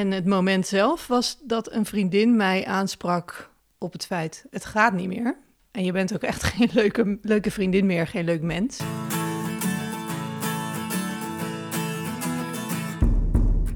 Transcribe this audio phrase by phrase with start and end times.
[0.00, 4.92] En het moment zelf was dat een vriendin mij aansprak op het feit: het gaat
[4.92, 5.36] niet meer.
[5.70, 8.80] En je bent ook echt geen leuke, leuke vriendin meer, geen leuk mens.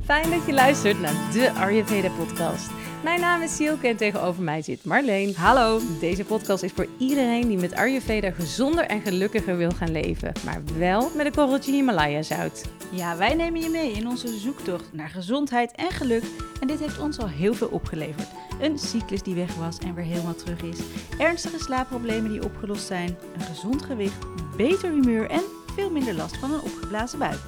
[0.04, 2.70] Fijn dat je luistert naar de Ayurveda podcast.
[3.04, 5.34] Mijn naam is Sielke en tegenover mij zit Marleen.
[5.36, 5.80] Hallo.
[6.00, 10.62] Deze podcast is voor iedereen die met Ayurveda gezonder en gelukkiger wil gaan leven, maar
[10.78, 12.64] wel met een korreltje Himalaya zout.
[12.90, 16.22] Ja, wij nemen je mee in onze zoektocht naar gezondheid en geluk.
[16.60, 18.28] En dit heeft ons al heel veel opgeleverd.
[18.60, 20.78] Een cyclus die weg was en weer helemaal terug is.
[21.18, 23.16] Ernstige slaapproblemen die opgelost zijn.
[23.34, 24.26] Een gezond gewicht,
[24.56, 25.42] beter humeur en
[25.74, 27.40] veel minder last van een opgeblazen buik.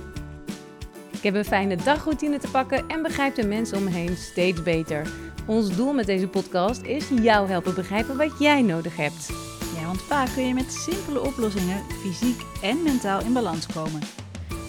[1.10, 4.62] Ik heb een fijne dagroutine te pakken en begrijp de mensen om me heen steeds
[4.62, 5.06] beter.
[5.46, 9.28] Ons doel met deze podcast is jou helpen begrijpen wat jij nodig hebt.
[9.74, 14.00] Ja, want vaak kun je met simpele oplossingen fysiek en mentaal in balans komen.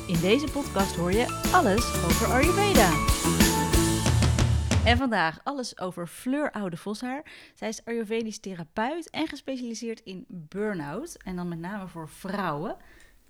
[0.07, 2.89] In deze podcast hoor je alles over Ayurveda.
[4.85, 7.23] En vandaag alles over Fleur Oude Voshaar.
[7.53, 11.17] Zij is Ayurvedisch therapeut en gespecialiseerd in burn-out.
[11.23, 12.75] En dan met name voor vrouwen.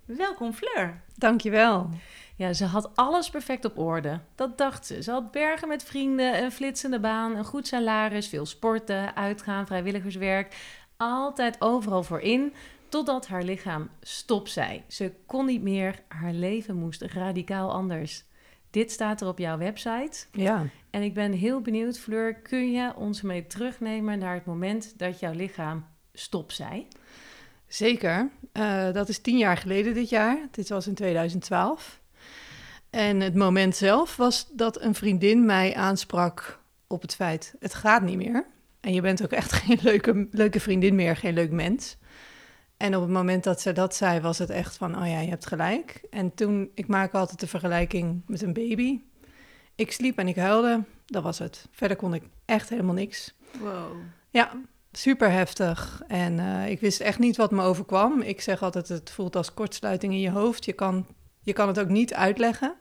[0.07, 1.01] Welkom Fleur.
[1.15, 1.89] Dankjewel.
[2.35, 4.19] Ja, ze had alles perfect op orde.
[4.35, 5.03] Dat dacht ze.
[5.03, 10.55] Ze had bergen met vrienden, een flitsende baan, een goed salaris, veel sporten, uitgaan, vrijwilligerswerk.
[10.97, 12.53] Altijd overal voor in,
[12.89, 14.83] totdat haar lichaam stop zei.
[14.87, 18.23] Ze kon niet meer, haar leven moest radicaal anders.
[18.69, 20.25] Dit staat er op jouw website.
[20.31, 20.65] Ja.
[20.89, 25.19] En ik ben heel benieuwd, Fleur, kun je ons mee terugnemen naar het moment dat
[25.19, 26.87] jouw lichaam stop zei?
[27.67, 28.29] Zeker.
[28.53, 30.47] Uh, dat is tien jaar geleden dit jaar.
[30.51, 31.99] Dit was in 2012.
[32.89, 38.01] En het moment zelf was dat een vriendin mij aansprak op het feit: het gaat
[38.01, 38.45] niet meer.
[38.79, 41.97] En je bent ook echt geen leuke, leuke vriendin meer, geen leuk mens.
[42.77, 45.29] En op het moment dat ze dat zei, was het echt van: oh ja, je
[45.29, 46.01] hebt gelijk.
[46.09, 49.01] En toen, ik maak altijd de vergelijking met een baby.
[49.75, 51.67] Ik sliep en ik huilde, dat was het.
[51.71, 53.33] Verder kon ik echt helemaal niks.
[53.59, 53.95] Wow.
[54.29, 54.51] Ja,
[54.97, 56.01] super heftig.
[56.07, 58.21] En uh, ik wist echt niet wat me overkwam.
[58.21, 60.65] Ik zeg altijd: het voelt als kortsluiting in je hoofd.
[60.65, 61.05] Je kan
[61.47, 62.75] je kan het ook niet uitleggen.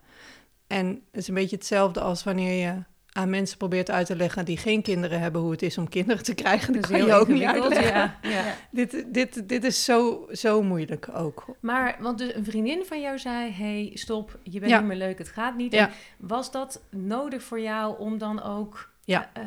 [0.66, 2.82] En het is een beetje hetzelfde als wanneer je
[3.12, 6.22] aan mensen probeert uit te leggen die geen kinderen hebben hoe het is om kinderen
[6.25, 6.72] te krijgen.
[6.72, 7.94] Dat kan je ook niet uitleggen.
[7.94, 8.54] Ja, ja.
[8.71, 11.44] Dit, dit, dit is zo, zo moeilijk ook.
[11.60, 15.19] Maar, want dus een vriendin van jou zei, hey, stop, je bent niet meer leuk,
[15.19, 15.72] het gaat niet.
[15.72, 15.91] Ja.
[16.19, 18.94] Was dat nodig voor jou om dan ook...
[19.06, 19.44] Ja, uh,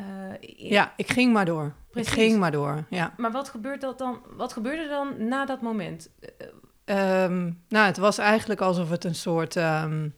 [0.71, 1.73] ja ik ging maar door.
[1.91, 2.11] Precies.
[2.11, 3.13] Ik ging maar door, ja.
[3.17, 6.09] Maar wat, gebeurt dat dan, wat gebeurde dan na dat moment?
[6.85, 10.13] Um, nou, het was eigenlijk alsof het een soort um,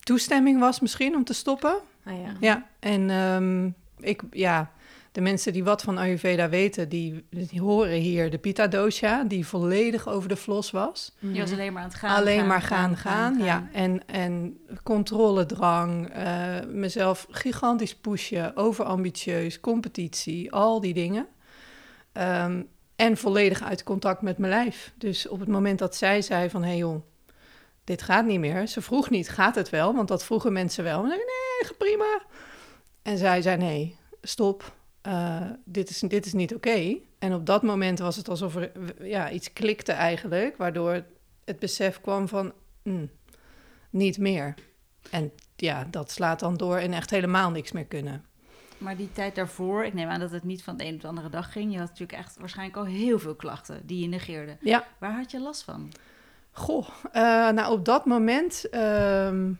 [0.00, 1.74] toestemming was misschien om te stoppen.
[2.04, 2.34] Ah, ja.
[2.40, 4.70] ja, en um, ik, ja,
[5.18, 9.46] de mensen die wat van Ayurveda weten, die, die horen hier de Pitta dosha, die
[9.46, 11.16] volledig over de flos was.
[11.20, 12.16] Die was alleen maar aan het gaan.
[12.16, 13.68] Alleen gaan, maar gaan, gaan, gaan, ja.
[13.72, 21.26] En, en controledrang, uh, mezelf gigantisch pushen, overambitieus, competitie, al die dingen.
[22.12, 24.92] Um, en volledig uit contact met mijn lijf.
[24.96, 26.62] Dus op het moment dat zij zei van...
[26.62, 27.02] hé hey joh,
[27.84, 28.66] dit gaat niet meer.
[28.66, 29.94] Ze vroeg niet, gaat het wel?
[29.94, 31.02] Want dat vroegen mensen wel.
[31.02, 32.22] En nee, prima.
[33.02, 34.76] En zij zei, nee, stop.
[35.06, 36.96] Uh, dit, is, dit is niet oké.
[37.18, 38.72] En op dat moment was het alsof er
[39.06, 40.56] ja, iets klikte eigenlijk...
[40.56, 41.02] waardoor
[41.44, 42.52] het besef kwam van...
[42.82, 43.10] Mm,
[43.90, 44.54] niet meer.
[45.10, 48.24] En ja, dat slaat dan door en echt helemaal niks meer kunnen.
[48.78, 51.06] Maar die tijd daarvoor, ik neem aan dat het niet van de een op de
[51.08, 51.72] andere dag ging.
[51.72, 54.56] Je had natuurlijk echt waarschijnlijk al heel veel klachten die je negeerde.
[54.60, 54.86] Ja.
[54.98, 55.92] Waar had je last van?
[56.50, 59.50] Goh, uh, nou op dat moment uh,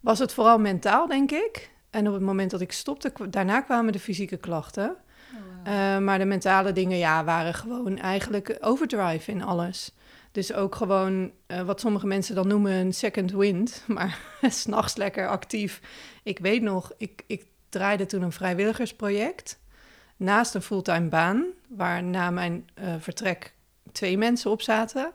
[0.00, 1.70] was het vooral mentaal, denk ik.
[1.96, 4.90] En op het moment dat ik stopte, daarna kwamen de fysieke klachten.
[4.90, 5.74] Oh, wow.
[5.74, 9.94] uh, maar de mentale dingen, ja, waren gewoon eigenlijk overdrive in alles.
[10.32, 15.28] Dus ook gewoon uh, wat sommige mensen dan noemen een second wind, maar s'nachts lekker
[15.28, 15.80] actief.
[16.22, 19.58] Ik weet nog, ik, ik draaide toen een vrijwilligersproject
[20.16, 23.52] naast een fulltime baan, waar na mijn uh, vertrek
[23.92, 25.12] twee mensen op zaten.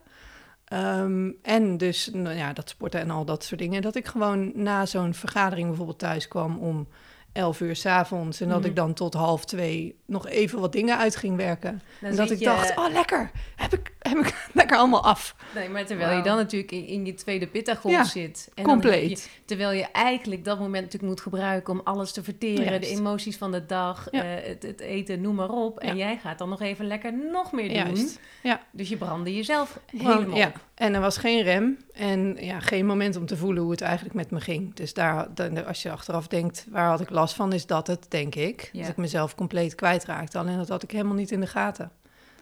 [0.74, 3.82] Um, en dus nou ja, dat sporten en al dat soort dingen.
[3.82, 6.88] Dat ik gewoon na zo'n vergadering bijvoorbeeld thuis kwam om
[7.32, 8.42] 11 uur s'avonds.
[8.42, 8.66] En dat mm.
[8.66, 11.82] ik dan tot half twee nog even wat dingen uit ging werken.
[12.02, 12.46] Dan en dat ik je...
[12.46, 13.32] dacht, oh lekker,
[13.72, 15.36] heb ik, heb ik lekker allemaal af.
[15.56, 16.18] Nee, maar terwijl wow.
[16.18, 18.52] je dan natuurlijk in, in je tweede pittagolf ja, zit.
[18.54, 19.22] En compleet.
[19.22, 22.66] Je, terwijl je eigenlijk dat moment natuurlijk moet gebruiken om alles te verteren.
[22.66, 22.82] Juist.
[22.82, 24.24] De emoties van de dag, ja.
[24.24, 25.80] uh, het, het, eten, noem maar op.
[25.80, 27.96] En jij gaat dan nog even lekker nog meer doen.
[27.96, 28.20] Juist.
[28.44, 28.62] Ja.
[28.72, 30.52] Dus je brandde jezelf helemaal ja.
[30.76, 34.16] En er was geen rem en ja, geen moment om te voelen hoe het eigenlijk
[34.16, 34.76] met me ging.
[34.76, 35.28] Dus daar,
[35.68, 38.70] als je achteraf denkt, waar had ik last van, is dat het, denk ik.
[38.74, 40.38] Dat ik mezelf compleet kwijtraakte.
[40.38, 41.92] Alleen dat had ik helemaal niet in de gaten.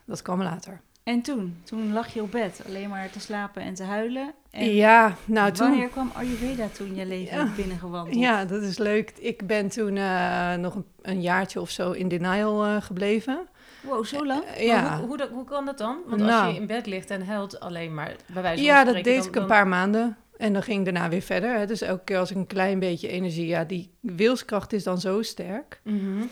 [0.05, 0.81] Dat kwam later.
[1.03, 1.61] En toen?
[1.63, 4.33] Toen lag je op bed, alleen maar te slapen en te huilen.
[4.51, 5.69] En ja, nou toen...
[5.69, 7.51] wanneer kwam Ayurveda toen je leven Ja.
[7.55, 8.17] binnengewandeld?
[8.19, 9.13] Ja, dat is leuk.
[9.19, 13.47] Ik ben toen eh, nog een, een jaartje of zo in denial eh, gebleven.
[13.81, 14.43] Wow, zo lang?
[14.43, 15.97] Eh, ja, Hoe, hoe, kan dat dan?
[16.07, 16.45] Want Nou.
[16.45, 19.05] als je in bed ligt en huilt alleen maar bij wijze van ja dat deed
[19.05, 20.17] dan- ik een dan- paar maanden.
[20.37, 21.57] En dan ging ik daarna weer verder.
[21.57, 21.65] Hè.
[21.65, 23.47] Dus elke keer als ik een klein beetje energie...
[23.47, 25.81] Ja, die wilskracht is dan zo sterk.
[25.83, 26.23] Mhm.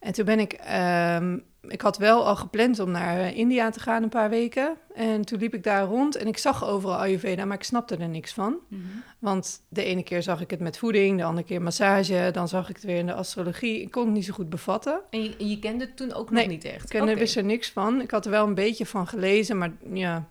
[0.00, 0.52] En toen ben ik...
[0.52, 1.38] ehm,
[1.68, 4.76] ik had wel al gepland om naar India te gaan een paar weken.
[4.94, 8.08] En toen liep ik daar rond en ik zag overal Ayurveda, maar ik snapte er
[8.08, 8.56] niks van.
[8.68, 8.80] Mhm.
[9.18, 12.68] Want de ene keer zag ik het met voeding, de andere keer massage, dan zag
[12.68, 13.80] ik het weer in de astrologie.
[13.80, 15.00] Ik kon het niet zo goed bevatten.
[15.10, 16.82] En je, en je kende het toen ook Nee, nog niet echt?
[16.84, 17.18] Ik kende, Oké.
[17.18, 18.00] wist er niks van.
[18.00, 20.28] Ik had er wel een beetje van gelezen, maar ja,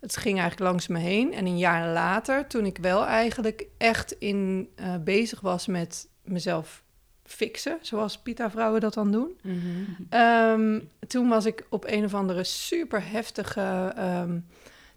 [0.00, 1.34] het ging eigenlijk langs me heen.
[1.34, 6.82] En een jaar later, toen ik wel eigenlijk echt in, eh, bezig was met mezelf
[7.28, 9.38] fixen, zoals Pita-vrouwen dat dan doen.
[9.42, 9.56] Mhm.
[10.08, 14.38] Ehm, toen was ik op een of andere super heftige ehm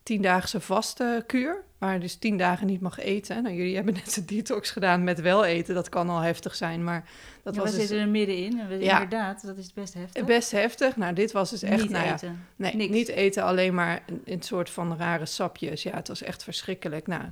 [0.04, 1.64] tiendaagse vaste kuur.
[1.78, 3.44] Waar je dus tien dagen niet mag eten.
[3.44, 5.76] Nou, jullie hebben net de detox gedaan met wel eten.
[5.76, 7.10] Dat kan al heftig zijn, maar
[7.44, 8.60] dat Ja, was we dus zitten er middenin.
[8.60, 8.94] En we, Ja.
[9.02, 10.26] Inderdaad, dat is best heftig.
[10.26, 10.96] best heftig.
[10.96, 11.82] Nou, dit was dus echt...
[11.82, 12.46] Niet nou ja, eten.
[12.56, 12.92] Nee, Niks.
[12.94, 15.84] niet eten, alleen maar een, een soort van rare sapjes.
[15.84, 17.08] Ja, het was echt verschrikkelijk.
[17.08, 17.24] Nou,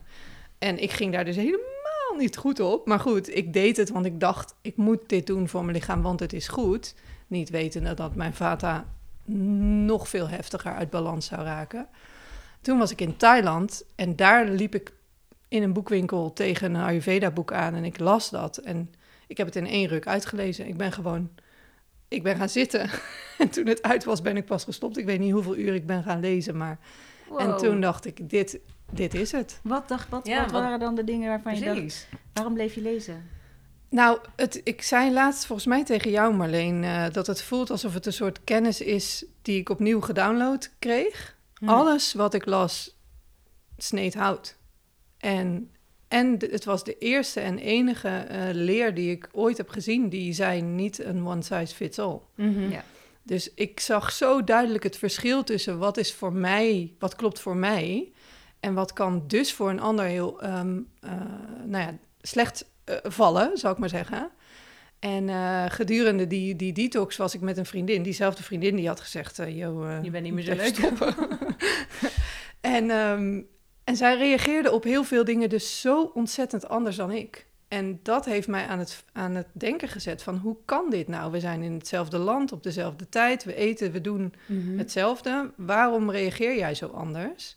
[0.60, 1.68] en ik ging daar dus helemaal
[2.18, 2.88] niet goed op.
[2.88, 6.02] Maar goed, ik deed het, want ik dacht, ik moet dit doen voor mijn lichaam,
[6.02, 6.96] want het is goed.
[7.28, 8.86] Niet wetende dat mijn vata
[9.86, 11.88] nog veel heftiger uit balans zou raken.
[12.62, 14.94] Toen was ik in Thailand en daar liep ik
[15.48, 18.58] in een boekwinkel tegen een Ayurveda-boek aan en ik las dat.
[18.58, 18.94] En
[19.28, 20.68] ik heb het in één ruk uitgelezen.
[20.68, 21.30] Ik ben gewoon,
[22.08, 22.90] ik ben gaan zitten.
[23.38, 24.98] En toen het uit was, ben ik pas gestopt.
[24.98, 26.80] Ik weet niet hoeveel uur ik ben gaan lezen, maar...
[27.38, 28.60] En toen dacht ik, dit,
[28.90, 29.60] dit is het.
[29.64, 32.08] Wat, dacht, wat, Ja, wat wat- waren dan de dingen waarvan je dacht...
[32.34, 33.30] Waarom bleef je lezen?
[33.90, 37.94] Nou, het, ik zei laatst volgens mij tegen jou, Marleen, eh, dat het voelt alsof
[37.94, 41.36] het een soort kennis is die ik opnieuw gedownload kreeg.
[41.54, 41.70] Hm.
[41.70, 42.98] Alles wat ik las,
[43.78, 44.58] sneed hout.
[45.18, 45.72] En,
[46.08, 50.34] en het was de eerste en enige eh, leer die ik ooit heb gezien, die
[50.34, 52.20] zei niet een one size fits all.
[52.36, 52.70] Mhm.
[52.72, 52.84] Ja.
[53.24, 57.56] Dus ik zag zo duidelijk het verschil tussen wat is voor mij, wat klopt voor
[57.56, 58.12] mij,
[58.60, 61.12] en wat kan dus voor een ander heel ehm, eh,
[61.66, 64.30] nou ja, slecht eh, vallen, zou ik maar zeggen.
[65.00, 69.00] En eh, gedurende die, die detox was ik met een vriendin, diezelfde vriendin die had
[69.00, 70.76] gezegd, yo, Je bent niet meer zo leuk.
[70.76, 71.16] stoppen.
[72.62, 73.42] en, ehm,
[73.84, 77.48] en zij reageerde op heel veel dingen dus zo ontzettend anders dan ik.
[77.68, 81.32] En dat heeft mij aan het, aan het denken gezet van hoe kan dit nou?
[81.32, 84.78] We zijn in hetzelfde land, op dezelfde tijd, we eten, we doen Mhm.
[84.78, 85.52] hetzelfde.
[85.56, 87.56] Waarom reageer jij zo anders?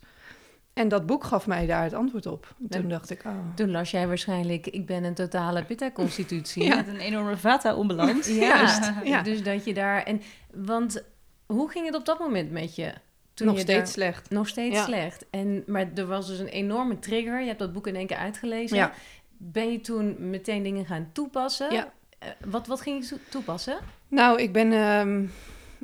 [0.73, 2.55] En dat boek gaf mij daar het antwoord op.
[2.61, 3.31] En Toen En- dacht ik, oh.
[3.55, 6.63] Toen las jij waarschijnlijk, ik ben een totale pitta-constitutie.
[6.67, 6.75] Ja.
[6.75, 8.27] Met een enorme vata-onbalans.
[8.35, 9.21] Ja, Juist, ja.
[9.21, 10.03] dus dat je daar...
[10.03, 10.21] En,
[10.53, 11.03] want
[11.45, 12.93] hoe ging het op dat moment met je?
[13.33, 14.29] Toen nog je steeds daar- slecht.
[14.29, 14.83] Nog steeds Ja.
[14.83, 15.25] slecht.
[15.29, 17.39] En, maar er was dus een enorme trigger.
[17.41, 18.77] Je hebt dat boek in één keer uitgelezen.
[18.77, 18.91] Ja.
[19.37, 21.73] Ben je toen meteen dingen gaan toepassen?
[21.73, 21.91] Ja.
[22.19, 23.77] Eh, wat, wat ging je toe- toepassen?
[24.07, 24.71] Nou, ik ben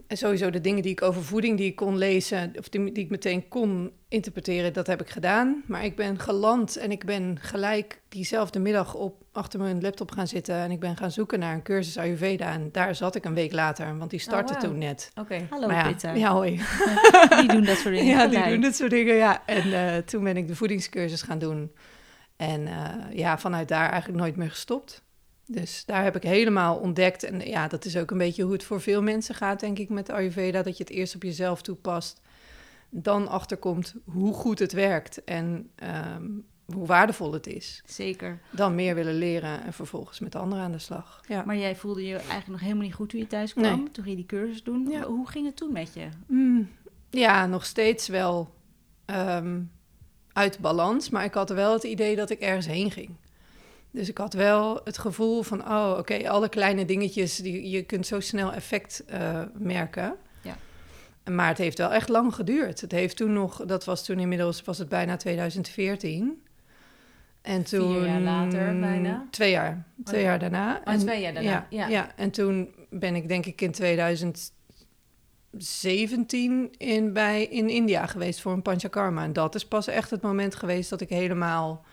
[0.07, 3.03] ehm, sowieso de dingen die ik over voeding die ik kon lezen, of die, die
[3.03, 5.63] ik meteen kon interpreteren, dat heb ik gedaan.
[5.67, 10.27] Maar ik ben geland en ik ben gelijk diezelfde middag op achter mijn laptop gaan
[10.27, 12.51] zitten en ik ben gaan zoeken naar een cursus Ayurveda.
[12.51, 15.11] En daar zat ik een week later, want die startte Oh, toen net.
[15.15, 15.47] Oké.
[15.49, 16.61] Hallo Maar ja, hoi.
[17.39, 18.05] Die doen dat soort dingen.
[18.05, 18.51] Ja, die gelijk.
[18.53, 19.45] doen dit soort dingen, ja.
[19.45, 21.71] En eh, toen ben ik de voedingscursus gaan doen.
[22.35, 25.03] En eh, ja, vanuit daar eigenlijk nooit meer gestopt.
[25.51, 27.23] Dus daar heb ik helemaal ontdekt.
[27.23, 29.89] En ja, dat is ook een beetje hoe het voor veel mensen gaat, denk ik,
[29.89, 30.61] met Ayurveda.
[30.61, 32.21] Dat je het eerst op jezelf toepast.
[32.89, 36.25] Dan achterkomt hoe goed het werkt en ehm,
[36.65, 37.83] hoe waardevol het is.
[37.85, 38.39] Zeker.
[38.51, 41.21] Dan meer willen leren en vervolgens met anderen aan de slag.
[41.27, 41.43] Ja.
[41.45, 43.63] Maar jij voelde je eigenlijk nog helemaal niet goed toen je thuis kwam.
[43.63, 43.91] Nee.
[43.91, 44.87] Toen ging je die cursus doen.
[44.89, 45.03] Ja.
[45.03, 46.07] Hoe ging het toen met je?
[46.27, 46.69] Mm,
[47.09, 48.53] ja, nog steeds wel
[49.05, 49.61] ehm,
[50.33, 53.09] uit balans, maar ik had wel het idee dat ik ergens heen ging.
[53.91, 58.07] Dus ik had wel het gevoel van, oh, oké, alle kleine dingetjes, die, je kunt
[58.07, 60.15] zo snel effect eh, merken.
[60.41, 60.57] Ja.
[61.31, 62.81] Maar het heeft wel echt lang geduurd.
[62.81, 66.41] Het heeft toen nog, dat was toen inmiddels, was het bijna 2014.
[67.41, 68.05] En Vier toen...
[68.05, 69.27] jaar later bijna?
[69.31, 69.85] Twee jaar.
[70.03, 70.27] Twee ja.
[70.27, 70.81] jaar daarna.
[70.85, 71.87] Oh, twee jaar daarna, Ja, ja.
[71.87, 72.11] ja.
[72.15, 78.61] en toen ben ik denk ik in 2017 in, bij, in India geweest voor een
[78.61, 79.23] panchakarma.
[79.23, 81.85] En dat is pas echt het moment geweest dat ik helemaal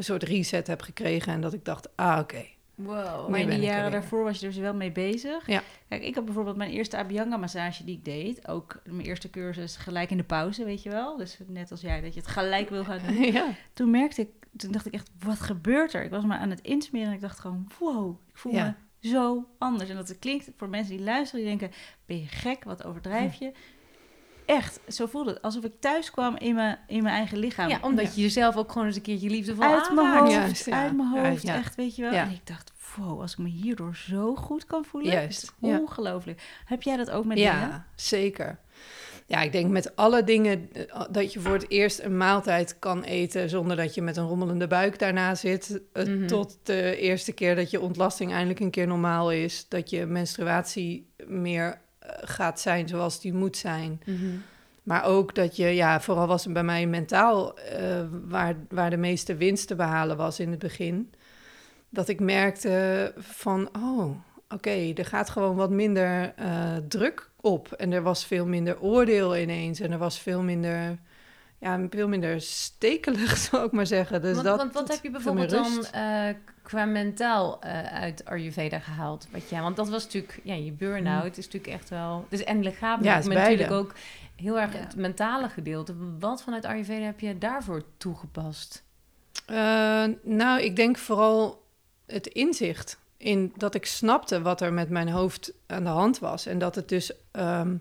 [0.00, 1.32] een soort reset heb gekregen.
[1.32, 2.44] En dat ik dacht, ah oké.
[2.74, 3.28] Wow.
[3.28, 5.46] Maar in jaren daarvoor was je er dus wel mee bezig.
[5.46, 5.62] Ja.
[5.88, 8.48] Kijk, ik had bijvoorbeeld mijn eerste Abhyanga-massage die ik deed.
[8.48, 11.16] Ook mijn eerste cursus gelijk in de pauze, weet je wel.
[11.16, 13.22] Dus net als jij, dat je het gelijk wil gaan doen.
[13.32, 13.48] ja.
[13.72, 16.04] Toen merkte ik, toen dacht ik echt, wat gebeurt er?
[16.04, 18.76] Ik was me aan het insmeren en ik dacht gewoon, wow, ik voel Ja.
[19.00, 19.90] me zo anders.
[19.90, 21.76] En dat klinkt voor mensen die luisteren, die denken,
[22.06, 22.64] ben je gek?
[22.64, 23.52] Wat overdrijf je?
[24.50, 25.42] Echt, zo voelde het.
[25.42, 27.68] Alsof ik thuis kwam in mijn, in mijn eigen lichaam.
[27.68, 30.82] Ja, omdat je jezelf ook gewoon eens een keertje liefdevol uit mijn hoofd, Juist, ja.
[30.82, 31.54] uit mijn Ja, hoofd, ja.
[31.54, 32.12] echt, weet je wel.
[32.12, 32.22] Ja.
[32.22, 35.70] En ik dacht, wow, als ik me hierdoor zo goed kan voelen, Juist, is het
[35.70, 35.78] ja.
[35.78, 36.42] ongelooflijk.
[36.64, 37.52] Heb jij dat ook met dingen?
[37.52, 38.58] Ja, zeker.
[39.26, 43.02] Ja, ik denk met alle dingen eh, dat je voor het eerst een maaltijd kan
[43.02, 45.80] eten zonder dat je met een rommelende buik daarna zit.
[45.92, 46.26] eh, Mhm.
[46.26, 49.66] Tot de eerste keer dat je ontlasting eindelijk een keer normaal is.
[49.68, 51.80] Dat je menstruatie meer
[52.20, 54.00] gaat zijn zoals die moet zijn.
[54.04, 54.36] Mhm.
[54.82, 58.96] Maar ook dat je, ja, vooral was het bij mij mentaal eh, waar, waar de
[58.96, 61.12] meeste winst te behalen was in het begin.
[61.88, 64.10] Dat ik merkte van, oh,
[64.48, 67.72] oké, er gaat gewoon wat minder eh, druk op.
[67.72, 69.80] En er was veel minder oordeel ineens.
[69.80, 70.98] En er was veel minder,
[71.60, 74.22] ja, veel minder stekelig, zou ik maar zeggen.
[74.22, 78.24] Dus want, dat, want wat dat heb je bijvoorbeeld dan eh, qua mentaal eh, uit
[78.24, 79.26] Ayurveda gehaald?
[79.30, 82.26] Wat jij, want dat was natuurlijk, ja, je burn-out is natuurlijk echt wel...
[82.28, 83.94] Dus en lichamelijk, Ja, maar natuurlijk ook
[84.36, 84.78] heel erg Ja.
[84.78, 85.94] het mentale gedeelte.
[86.18, 88.84] Wat vanuit Ayurveda heb je daarvoor toegepast?
[89.46, 91.62] Eh, nou, ik denk vooral
[92.06, 96.46] het inzicht in dat ik snapte wat er met mijn hoofd aan de hand was.
[96.46, 97.74] En dat het dus ehm,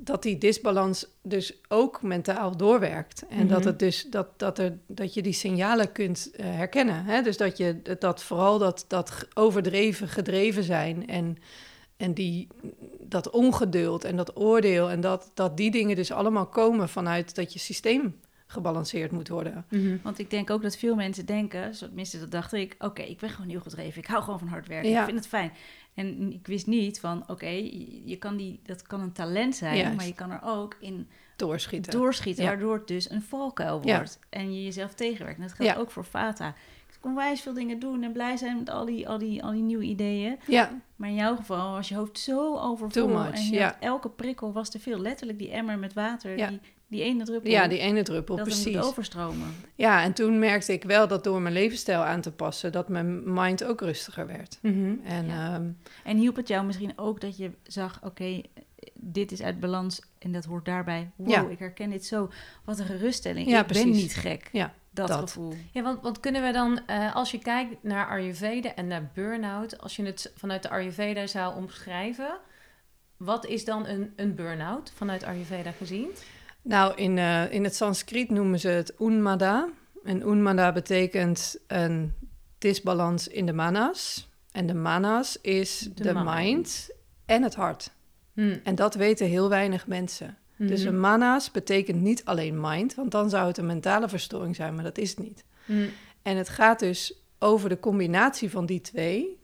[0.00, 3.24] dat die disbalans dus ook mentaal doorwerkt.
[3.28, 3.66] En dat Mhm.
[3.68, 7.04] het dus dat, dat, er, dat je die signalen kunt eh, herkennen.
[7.04, 7.22] Hè?
[7.22, 11.36] Dus dat je dat vooral dat, dat overdreven gedreven zijn en,
[11.96, 12.48] en die,
[13.00, 17.52] dat ongeduld en dat oordeel en dat, dat die dingen dus allemaal komen vanuit dat
[17.52, 19.66] je systeem gebalanceerd moet worden.
[20.02, 23.30] Want ik denk ook dat veel mensen denken, tenminste dat dacht ik, oké, ik ben
[23.30, 24.00] gewoon heel gedreven.
[24.00, 24.90] Ik hou gewoon van hard werken.
[24.90, 24.98] Ja.
[24.98, 25.52] Ik vind het fijn.
[25.98, 29.76] En ik wist niet van, oké, je je kan die, dat kan een talent zijn,
[29.76, 29.96] Juist.
[29.96, 31.92] maar je kan er ook in Doorschieten.
[31.92, 32.48] doorschieten, Ja.
[32.50, 33.96] waardoor het dus een valkuil Ja.
[33.96, 34.18] wordt.
[34.28, 35.38] En je jezelf tegenwerkt.
[35.40, 36.48] En dat geldt ook voor Vata.
[36.88, 39.50] Ik kon wijs veel dingen doen en blij zijn met al die, al die, al
[39.52, 40.36] die nieuwe ideeën.
[40.46, 43.20] Ja, Maar in jouw geval was je hoofd zo overvol.
[43.20, 43.64] En je ja.
[43.64, 44.98] had- elke prikkel was te veel.
[44.98, 46.48] Letterlijk die emmer met water, Ja.
[46.48, 47.50] die, die ene druppel.
[47.50, 48.74] ja, die ene druppel, dat precies.
[48.76, 49.54] moet overstromen.
[49.74, 53.32] Ja, en toen merkte ik wel dat door mijn levensstijl aan te passen, dat mijn
[53.32, 54.58] mind ook rustiger werd.
[54.62, 54.94] Mhm.
[55.04, 55.54] En Ja.
[55.54, 55.70] ehm,
[56.04, 58.40] En hielp het jou misschien ook dat je zag, oké,
[58.94, 61.10] dit is uit balans en dat hoort daarbij.
[61.16, 61.48] Wow, Ja.
[61.48, 62.30] ik herken dit zo.
[62.64, 63.48] Wat een geruststelling.
[63.48, 64.02] Ja, ik ben precies.
[64.02, 64.48] niet gek.
[64.52, 65.18] Ja, dat, dat.
[65.18, 65.54] gevoel.
[65.72, 69.78] Ja, want, want kunnen we dan, eh, als je kijkt naar Ayurveda en naar burn-out,
[69.80, 72.38] als je het vanuit de Ayurveda zou omschrijven,
[73.16, 76.08] wat is dan een, een burn-out vanuit Ayurveda gezien?
[76.62, 79.68] Nou, in, eh, in het Sanskriet noemen ze het Unmada.
[80.04, 82.12] En Unmada betekent een
[82.58, 84.28] disbalans in de manas.
[84.52, 86.26] En de manas is De de, mind.
[86.34, 86.90] mind.
[87.26, 87.90] en het hart.
[88.34, 88.56] Hm.
[88.64, 90.36] En dat weten heel weinig mensen.
[90.56, 90.88] Dus Mhm.
[90.88, 94.84] een manas betekent niet alleen mind, want dan zou het een mentale verstoring zijn, maar
[94.84, 95.44] dat is het niet.
[95.64, 95.86] Hm.
[96.22, 99.38] En het gaat dus over de combinatie van die twee,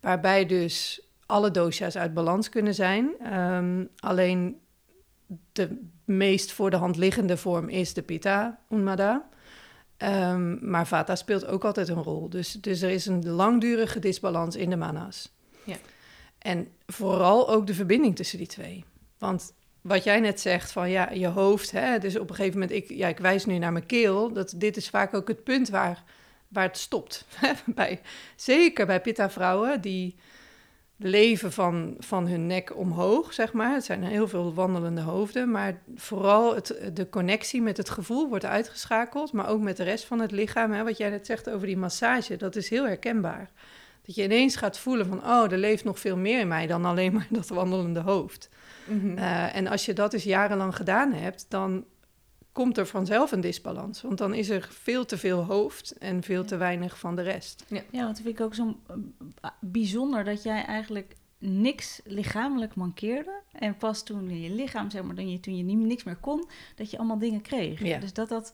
[0.00, 3.10] waarbij dus alle dosha's uit balans kunnen zijn.
[3.22, 4.58] Ehm, alleen
[5.52, 9.28] de meest voor de hand liggende vorm is de Pitta Unmada.
[9.96, 12.28] Ehm, maar Vata speelt ook altijd een rol.
[12.28, 15.32] Dus, dus er is een langdurige disbalans in de manas.
[15.64, 15.76] Ja.
[16.38, 18.84] En vooral ook de verbinding tussen die twee.
[19.18, 22.76] Want wat jij net zegt van ja, je hoofd, hè, dus op een gegeven moment,
[22.76, 25.68] ik, ja, ik wijs nu naar mijn keel, dat dit is vaak ook het punt
[25.68, 26.04] waar,
[26.48, 27.26] waar het stopt.
[27.66, 28.00] bij,
[28.36, 30.16] zeker bij pitta-vrouwen die
[30.96, 33.74] leven van, van hun nek omhoog, zeg maar.
[33.74, 38.44] Het zijn heel veel wandelende hoofden, maar vooral het, de connectie met het gevoel wordt
[38.44, 40.72] uitgeschakeld, maar ook met de rest van het lichaam.
[40.72, 43.50] Hè, wat jij net zegt over die massage, dat is heel herkenbaar.
[44.06, 46.84] Dat je ineens gaat voelen van, oh, er leeft nog veel meer in mij dan
[46.84, 48.48] alleen maar dat wandelende hoofd.
[48.84, 49.18] Mhm.
[49.18, 51.84] Eh, en als je dat dus jarenlang gedaan hebt, dan
[52.54, 54.02] komt er vanzelf een disbalans.
[54.02, 57.64] Want dan is er veel te veel hoofd en veel te weinig van de rest.
[57.68, 63.40] Ja, want dat vind ik ook zo eh, bijzonder dat jij eigenlijk niks lichamelijk mankeerde.
[63.52, 66.48] En pas toen je lichaam, zeg maar, toen je, toen je niet, niks meer kon,
[66.76, 67.82] dat je allemaal dingen kreeg.
[67.82, 67.98] Ja.
[67.98, 68.52] Dus dat dat,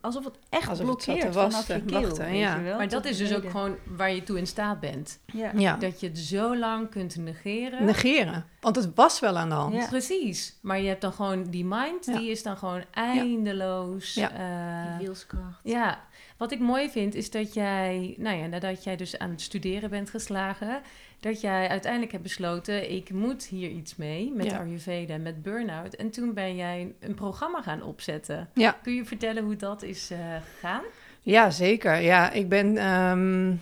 [0.00, 2.00] alsof het echt Alsof het blokkeert te vanaf je keel.
[2.00, 2.56] wachten, weet ja.
[2.56, 5.18] je wel, maar dat is dus ook gewoon waar je toe in staat bent.
[5.26, 5.50] Ja.
[5.56, 7.84] Ja, Dat je het zo lang kunt negeren.
[7.84, 8.44] negeren.
[8.60, 9.74] Want het was wel aan de hand.
[9.74, 9.86] Ja.
[9.88, 10.58] Precies.
[10.62, 12.18] Maar je hebt dan gewoon die mind, Ja.
[12.18, 14.14] die is dan gewoon eindeloos.
[14.14, 14.30] Ja.
[14.32, 15.60] eh, Die wilskracht.
[15.62, 16.00] Ja,
[16.42, 19.90] wat ik mooi vind is dat jij, nou ja, nadat jij dus aan het studeren
[19.90, 20.82] bent geslagen,
[21.20, 24.58] dat jij uiteindelijk hebt besloten, ik moet hier iets mee met Ja.
[24.58, 25.94] Ayurveda en met burn-out.
[25.94, 28.48] En toen ben jij een programma gaan opzetten.
[28.54, 28.78] Ja.
[28.82, 30.18] Kun je vertellen hoe dat is eh,
[30.54, 30.82] gegaan?
[31.20, 32.00] Ja, zeker.
[32.00, 32.76] Ja, ik ben.
[32.76, 33.54] ehm,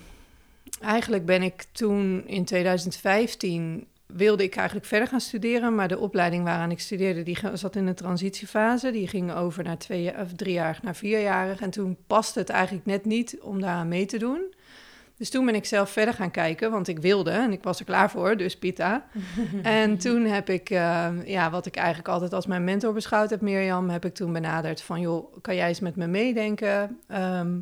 [0.83, 3.87] eigenlijk ben ik toen in 2015.
[4.13, 5.75] Wilde ik eigenlijk verder gaan studeren.
[5.75, 7.23] Maar de opleiding waaraan ik studeerde.
[7.23, 8.91] die zat in een transitiefase.
[8.91, 11.61] Die ging over naar twee, of driejarig naar vierjarig.
[11.61, 14.55] En toen paste het eigenlijk net niet om daaraan mee te doen.
[15.21, 17.85] Dus toen ben ik zelf verder gaan kijken, want ik wilde en ik was er
[17.85, 19.07] klaar voor, dus Pita.
[19.63, 23.41] en toen heb ik, eh, ja, wat ik eigenlijk altijd als mijn mentor beschouwd heb,
[23.41, 26.99] Mirjam, heb ik toen benaderd van, joh, kan jij eens met me meedenken?
[27.09, 27.59] Ehm,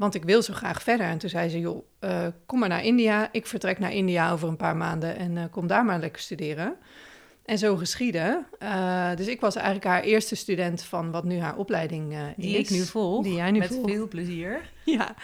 [0.00, 1.06] want ik wil zo graag verder.
[1.06, 3.28] En toen zei ze, joh, eh, kom maar naar India.
[3.32, 6.74] Ik vertrek naar India over een paar maanden en uh, kom daar maar lekker studeren.
[7.44, 8.46] En zo geschieden.
[8.62, 12.70] Uh, dus ik was eigenlijk haar eerste student van wat nu haar opleiding die is.
[12.70, 13.24] ik nu volg.
[13.24, 13.90] Die jij nu met volgt.
[13.90, 14.60] veel plezier.
[14.84, 15.14] Ja,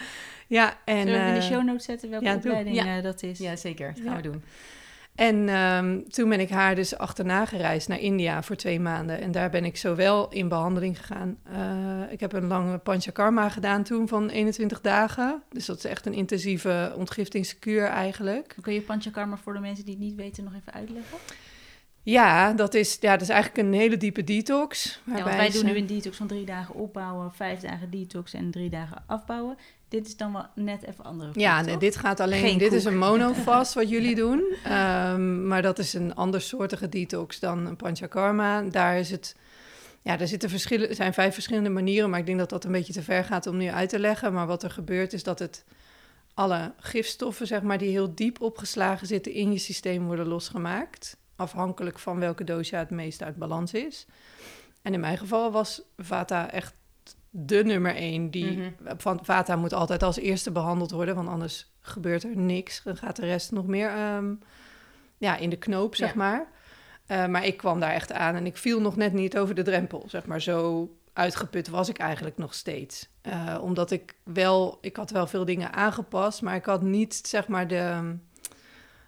[0.47, 1.01] ja en...
[1.07, 2.97] Zullen we in de eh, show notes zetten welke ja, opleiding Ja.
[2.97, 3.39] eh, dat is?
[3.39, 3.87] Ja, zeker.
[3.93, 4.15] Dat gaan Ja.
[4.15, 4.43] we doen.
[5.17, 9.21] En ehm, toen ben ik haar dus achterna gereisd naar India voor twee maanden.
[9.21, 11.37] En daar ben ik zowel in behandeling gegaan.
[11.43, 15.43] eh, ik heb een lange panchakarma gedaan toen van 21 dagen.
[15.49, 18.55] Dus dat is echt een intensieve ontgiftingskuur eigenlijk.
[18.61, 21.17] Kun je panchakarma voor de mensen die het niet weten nog even uitleggen?
[22.03, 25.01] Ja, dat is, ja, dat is eigenlijk een hele diepe detox.
[25.15, 28.69] Ja, wij doen nu een detox van drie dagen opbouwen, vijf dagen detox en drie
[28.69, 29.57] dagen afbouwen.
[29.89, 32.41] Dit is dan wel net even andere Ja, nee, dit gaat alleen.
[32.41, 34.55] Geen dit is een monofast wat jullie doen.
[34.63, 38.61] Ehm, maar dat is een andersoortige detox dan een panchakarma.
[38.61, 39.35] Daar is het.
[40.01, 42.71] Ja, er zitten verschillen, er zijn vijf verschillende manieren, maar ik denk dat dat een
[42.71, 44.33] beetje te ver gaat om nu uit te leggen.
[44.33, 45.65] Maar wat er gebeurt is dat het
[46.33, 51.17] alle gifstoffen, zeg maar, die heel diep opgeslagen zitten in je systeem, worden losgemaakt.
[51.35, 54.05] Afhankelijk van welke dosha het meest uit balans is.
[54.81, 56.73] En in mijn geval was Vata echt
[57.29, 58.29] de nummer één.
[58.31, 58.97] Die, Mhm.
[58.97, 62.83] Van Vata moet altijd als eerste behandeld worden, want anders gebeurt er niks.
[62.83, 64.33] Dan gaat de rest nog meer ehm,
[65.17, 66.15] ja, in de knoop, zeg Ja.
[66.15, 66.47] maar.
[67.05, 69.61] Eh, maar ik kwam daar echt aan en ik viel nog net niet over de
[69.61, 70.41] drempel, zeg maar.
[70.41, 73.09] Zo uitgeput was ik eigenlijk nog steeds.
[73.21, 77.47] Eh, omdat ik wel, ik had wel veel dingen aangepast, maar ik had niet, zeg
[77.47, 78.15] maar, de,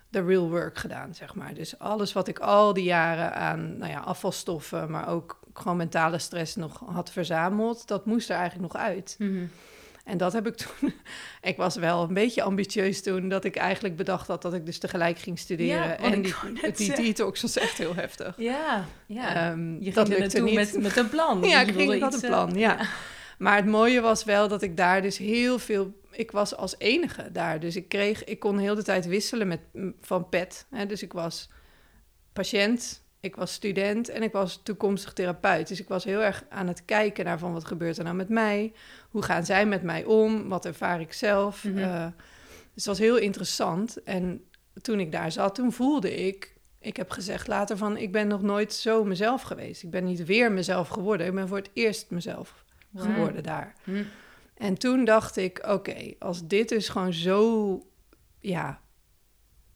[0.09, 1.53] de real work gedaan, zeg maar.
[1.53, 6.17] Dus alles wat ik al die jaren aan, nou ja, afvalstoffen, maar ook gewoon mentale
[6.17, 9.15] stress nog had verzameld, dat moest er eigenlijk nog uit.
[9.17, 9.45] Mhm.
[10.09, 10.93] En dat heb ik toen.
[11.51, 14.77] ik was wel een beetje ambitieus toen, dat ik eigenlijk bedacht had dat ik dus
[14.77, 15.87] tegelijk ging studeren.
[15.87, 16.33] Ja, en die,
[16.75, 18.35] die detox was echt heel heftig.
[18.37, 19.35] Ja, ja.
[19.35, 20.55] Ehm, je dat ging er niet.
[20.55, 21.41] met, met een plan.
[21.49, 22.87] ja, ik ging, iets, een eh, plan, ja.
[23.37, 25.93] Maar het mooie was wel dat ik daar dus heel veel...
[26.11, 27.59] Ik was als enige daar.
[27.59, 28.23] Dus ik kreeg...
[28.23, 29.59] Ik kon heel de tijd wisselen met,
[30.01, 30.65] van pet.
[30.69, 30.85] Hè?
[30.85, 31.49] Dus ik was
[32.33, 35.67] patiënt, ik was student en ik was toekomstig therapeut.
[35.67, 38.29] Dus ik was heel erg aan het kijken naar van wat gebeurt er nou met
[38.29, 38.73] mij?
[39.09, 40.49] Hoe gaan zij met mij om?
[40.49, 41.63] Wat ervaar ik zelf?
[41.63, 41.77] Mhm.
[41.77, 42.05] Eh,
[42.73, 44.03] dus het was heel interessant.
[44.03, 44.43] En
[44.81, 46.57] toen ik daar zat, toen voelde ik...
[46.81, 49.83] Ik heb gezegd later van, ik ben nog nooit zo mezelf geweest.
[49.83, 51.27] Ik ben niet weer mezelf geworden.
[51.27, 53.03] Ik ben voor het eerst mezelf Wow.
[53.03, 53.73] geworden daar.
[53.83, 54.03] Hm.
[54.57, 57.81] En toen dacht ik, oké, als dit dus gewoon zo,
[58.39, 58.81] ja,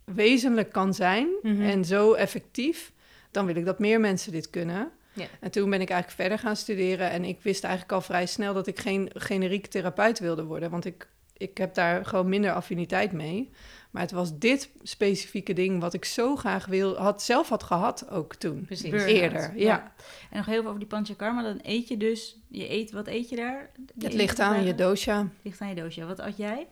[0.06, 1.62] wezenlijk kan zijn Mhm.
[1.62, 2.92] en zo effectief,
[3.34, 4.92] dan wil ik dat meer mensen dit kunnen.
[5.14, 5.26] Ja.
[5.40, 8.54] En toen ben ik eigenlijk verder gaan studeren en ik wist eigenlijk al vrij snel
[8.54, 13.12] dat ik geen generiek therapeut wilde worden, want ik, ik heb daar gewoon minder affiniteit
[13.12, 13.52] mee.
[13.94, 18.10] Maar het was dit specifieke ding wat ik zo graag wil, had, zelf had gehad
[18.10, 18.66] ook toen.
[18.66, 18.92] Precies.
[18.92, 19.94] Eerder, ja.
[20.30, 21.44] En nog heel veel over die panchakarma.
[21.44, 23.70] Dan eet je dus, je eet, wat eet je daar?
[24.00, 25.28] Het ligt aan je dosha.
[25.42, 26.06] ligt aan je doosje.
[26.06, 26.68] Wat at jij?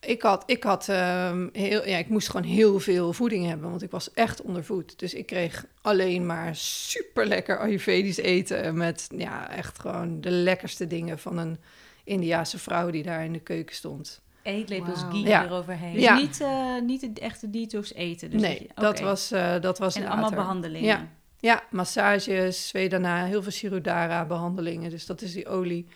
[0.00, 3.82] Ik had, ik had ehm, heel, ja, ik moest gewoon heel veel voeding hebben, want
[3.82, 4.98] ik was echt ondervoed.
[4.98, 10.86] Dus ik kreeg alleen maar super lekker Ayurvedisch eten met, ja, echt gewoon de lekkerste
[10.86, 11.58] dingen van een
[12.04, 14.20] Indiaanse vrouw die daar in de keuken stond.
[14.42, 15.10] Eetlepels Wauw.
[15.10, 15.44] ghee Ja.
[15.44, 15.92] eroverheen.
[15.92, 16.16] Dus Ja.
[16.16, 18.30] niet, eh, niet het echte detox eten.
[18.30, 20.14] Dus nee, je- dat was, eh, dat was En later.
[20.18, 20.86] allemaal behandelingen.
[20.88, 21.08] Ja.
[21.40, 24.90] Ja, massages, Svedana, heel veel Shirodara-behandelingen.
[24.90, 25.86] Dus dat is die olie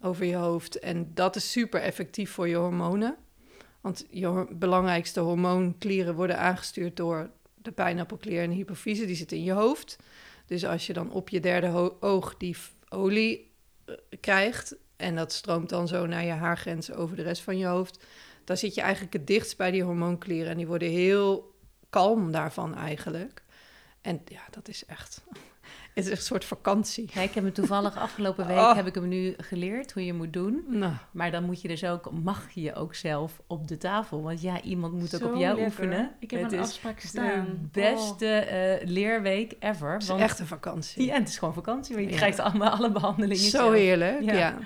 [0.00, 0.78] over je hoofd.
[0.78, 3.16] En dat is super effectief voor je hormonen.
[3.88, 9.06] Want je belangrijkste hormoonklieren worden aangestuurd door de pijnappelklier en de hypofyse.
[9.06, 9.96] Die zitten in je hoofd.
[10.46, 12.56] Dus als je dan op je derde oog die
[12.88, 13.50] olie
[13.84, 14.76] eh, krijgt...
[14.96, 18.04] en dat stroomt dan zo naar je haargrens over de rest van je hoofd...
[18.44, 20.50] dan zit je eigenlijk het dichtst bij die hormoonklieren.
[20.50, 21.54] En die worden heel
[21.90, 23.42] kalm daarvan eigenlijk.
[24.00, 25.22] En ja, dat is echt...
[25.98, 27.10] Het is echt een soort vakantie.
[27.12, 28.74] Ja, ik heb hem toevallig afgelopen week Oh.
[28.74, 30.64] heb ik hem nu geleerd hoe je moet doen.
[30.68, 34.22] Nou, Maar dan moet je dus ook, mag je ook zelf op de tafel.
[34.22, 35.64] Want ja, iemand moet ook Zo op jou lekker.
[35.64, 36.10] oefenen.
[36.20, 37.68] Ik heb het een is afspraak de staan.
[37.72, 39.92] beste eh, leerweek ever.
[39.92, 41.04] het is want, echt een vakantie.
[41.06, 41.94] Ja, het is gewoon vakantie.
[41.94, 42.18] Want je Ja.
[42.18, 43.72] krijgt allemaal alle behandelingen Zo zelf.
[43.74, 44.34] heerlijk, Ja.
[44.34, 44.58] ja.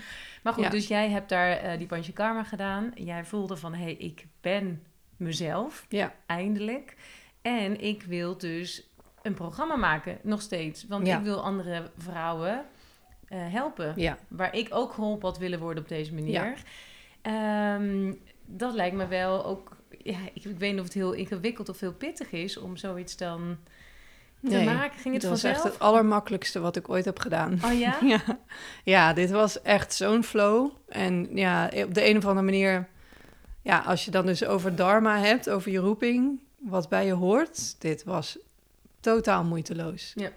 [0.42, 2.90] Maar goed, dus jij hebt daar eh, die panchakarma gedaan.
[2.94, 4.82] Jij voelde van, hé, hey, ik ben
[5.16, 6.96] mezelf, Ja, eindelijk.
[7.42, 8.91] En ik wil dus
[9.22, 10.86] een programma maken, nog steeds.
[10.88, 11.18] Want Ja.
[11.18, 12.64] ik wil andere vrouwen
[13.28, 13.92] eh, helpen.
[13.96, 14.18] ja.
[14.28, 16.32] Waar ik ook geholpen had willen worden op deze manier.
[16.32, 16.54] Ja.
[17.22, 18.12] Ehm,
[18.46, 19.76] dat lijkt me wel ook...
[20.02, 23.16] Ja, ik, ik weet niet of het heel ingewikkeld of heel pittig is om zoiets
[23.16, 23.56] dan
[24.42, 24.98] te Nee, maken.
[24.98, 25.54] Ging het was vanzelf?
[25.54, 27.58] echt het allermakkelijkste wat ik ooit heb gedaan.
[27.64, 27.98] Oh ja?
[28.06, 28.20] Ja,
[28.84, 30.70] ja dit was echt zo'n flow.
[30.88, 32.88] En ja, op de een of andere manier...
[33.62, 37.80] ja, als je dan dus over dharma hebt, over je roeping, wat bij je hoort,
[37.80, 38.38] dit was
[39.02, 40.12] totaal moeiteloos.
[40.14, 40.30] Ja.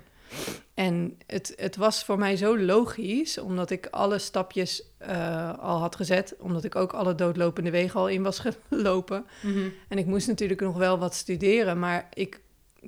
[0.73, 5.95] En het, het was voor mij zo logisch, omdat ik alle stapjes uh, al had
[5.95, 9.25] gezet, omdat ik ook alle doodlopende wegen al in was gelopen.
[9.41, 9.69] Mhm.
[9.88, 12.39] En ik moest natuurlijk nog wel wat studeren, maar ik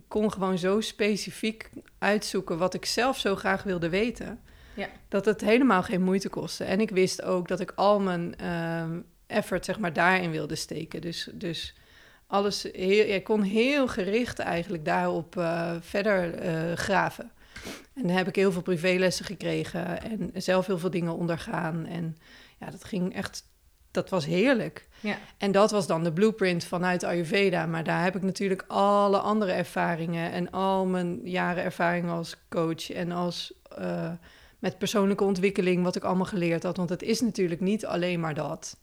[0.07, 4.39] kon gewoon zo specifiek uitzoeken wat ik zelf zo graag wilde weten.
[4.73, 4.89] Ja.
[5.07, 6.63] Dat het helemaal geen moeite kostte.
[6.63, 11.01] En ik wist ook dat ik al mijn ehm, effort zeg maar daarin wilde steken.
[11.01, 11.75] Dus, dus
[12.27, 17.31] alles, heel, ik kon heel gericht eigenlijk daarop eh, verder eh, graven.
[17.93, 21.85] En dan heb ik heel veel privélessen gekregen en zelf heel veel dingen ondergaan.
[21.85, 22.17] En
[22.59, 23.43] ja, dat ging echt,
[23.91, 24.87] dat was heerlijk.
[24.99, 25.17] Ja.
[25.37, 27.65] En dat was dan de blueprint vanuit Ayurveda.
[27.65, 32.91] Maar daar heb ik natuurlijk alle andere ervaringen en al mijn jaren ervaring als coach
[32.91, 34.11] en als eh,
[34.59, 36.77] met persoonlijke ontwikkeling, wat ik allemaal geleerd had.
[36.77, 38.77] Want het is natuurlijk niet alleen maar dat.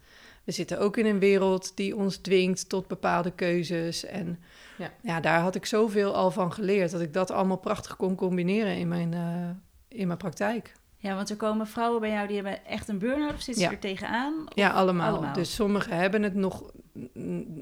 [0.45, 4.05] We zitten ook in een wereld die ons dwingt tot bepaalde keuzes.
[4.05, 4.39] En
[4.79, 4.91] Ja.
[5.03, 8.77] ja, daar had ik zoveel al van geleerd dat ik dat allemaal prachtig kon combineren
[8.77, 10.73] in mijn, eh, in mijn praktijk.
[10.97, 13.71] Ja, want er komen vrouwen bij jou die hebben echt een burn-out of zitten Ja.
[13.71, 14.35] er tegenaan?
[14.47, 15.13] Of Ja, allemaal.
[15.13, 15.35] allemaal?
[15.35, 16.71] Dus sommigen hebben het nog,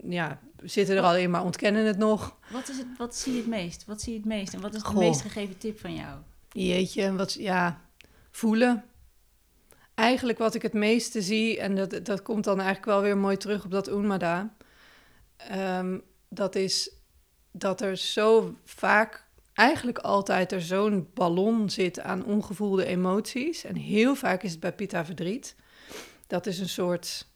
[0.08, 2.36] ja, zitten er al in, maar ontkennen het nog.
[2.52, 3.84] Wat, is het, wat zie je het meest?
[3.84, 4.54] Wat zie je het meest?
[4.54, 4.98] En wat is de Goh.
[4.98, 6.18] meest gegeven tip van jou?
[6.52, 7.80] Jeetje, wat, ja,
[8.30, 8.84] voelen.
[9.94, 13.36] Eigenlijk wat ik het meeste zie, en dat, dat komt dan eigenlijk wel weer mooi
[13.36, 14.54] terug op dat Unmada.
[15.36, 16.90] ehm, dat is
[17.52, 19.24] dat er zo vaak,
[19.54, 23.64] eigenlijk altijd er zo'n ballon zit aan ongevoelde emoties.
[23.64, 25.56] En heel vaak is het bij Pitta verdriet.
[26.26, 27.26] Dat is een soort,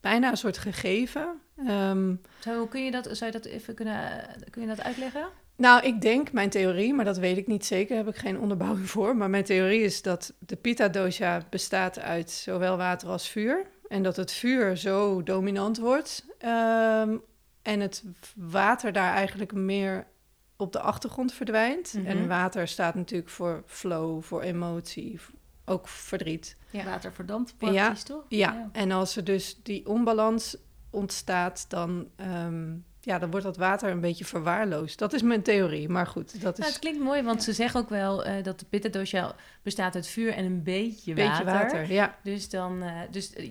[0.00, 1.40] bijna een soort gegeven.
[1.66, 5.28] Ehm, Zo, kun je dat, zou je dat even kunnen, kun je dat uitleggen?
[5.56, 8.90] Nou, ik denk, mijn theorie, maar dat weet ik niet zeker, heb ik geen onderbouwing
[8.90, 9.16] voor.
[9.16, 13.66] Maar mijn theorie is dat de Pitta dosha bestaat uit zowel water als vuur.
[13.88, 16.24] En dat het vuur zo dominant wordt.
[16.38, 17.16] ehm,
[17.62, 18.04] en het
[18.36, 20.06] water daar eigenlijk meer
[20.56, 21.94] op de achtergrond verdwijnt.
[21.96, 22.06] Mhm.
[22.06, 25.20] En water staat natuurlijk voor flow, voor emotie,
[25.64, 26.56] ook verdriet.
[26.70, 26.84] Ja.
[26.84, 27.70] Water verdampt Ja.
[27.70, 28.24] praktisch, toch?
[28.28, 30.56] Ja, en als er dus die onbalans
[30.90, 32.72] ontstaat, dan, ehm,
[33.04, 34.98] ja, dan wordt dat water een beetje verwaarloosd.
[34.98, 37.80] Dat is mijn theorie, maar goed, dat Nou, is het klinkt mooi, want ze zeggen
[37.80, 38.88] ook wel eh, dat de pitta
[39.62, 41.52] bestaat uit vuur en een beetje beetje water.
[41.78, 41.92] water.
[41.92, 43.50] Ja, Dus dan, eh, dus eh,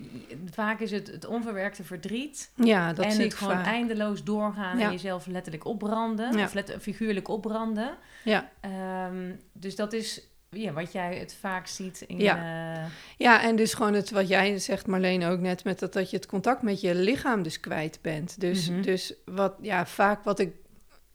[0.52, 3.66] vaak is het het onverwerkte verdriet ja dat en zie het ik gewoon vaak.
[3.66, 4.86] eindeloos doorgaan Ja.
[4.86, 7.96] en jezelf letterlijk opbranden, of let, figuurlijk opbranden.
[8.24, 8.50] Ja.
[8.60, 12.18] Ehm, dus dat is ja, wat jij het vaak ziet in.
[12.20, 12.36] Ja.
[12.76, 12.86] eh,
[13.18, 16.16] ja, en dus gewoon het wat jij zegt, Marleen, ook net met dat, dat je
[16.16, 18.40] het contact met je lichaam dus kwijt bent.
[18.40, 18.82] Dus, Mhm.
[18.82, 20.54] dus wat, ja, vaak wat ik.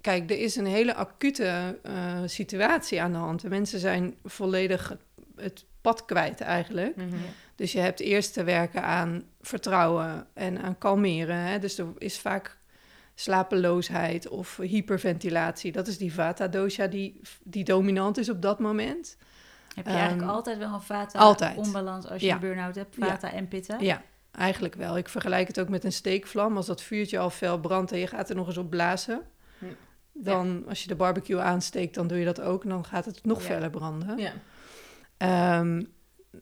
[0.00, 3.40] Kijk, er is een hele acute eh, situatie aan de hand.
[3.40, 4.96] De mensen zijn volledig
[5.36, 6.96] het pad kwijt eigenlijk.
[6.96, 7.08] mhm.
[7.54, 11.36] Dus je hebt eerst te werken aan vertrouwen en aan kalmeren.
[11.36, 11.58] Hè?
[11.58, 12.57] Dus er is vaak
[13.20, 15.72] slapeloosheid of hyperventilatie.
[15.72, 19.16] Dat is die vata-dosha die, die dominant is op dat moment.
[19.74, 21.56] Heb je eigenlijk Ehm, altijd wel een vata altijd.
[21.56, 22.34] onbalans als je Ja.
[22.34, 22.96] een burn-out hebt?
[22.96, 23.06] Ja.
[23.06, 23.76] Vata en pitta?
[23.80, 24.96] Ja, eigenlijk wel.
[24.96, 26.56] Ik vergelijk het ook met een steekvlam.
[26.56, 29.22] Als dat vuurtje al fel brandt en je gaat er nog eens op blazen...
[29.58, 29.64] Hm.
[30.12, 32.62] dan als je de barbecue aansteekt, dan doe je dat ook...
[32.62, 33.44] en dan gaat het nog Ja.
[33.44, 34.18] feller branden.
[34.18, 34.32] ja.
[35.16, 35.82] Ehm,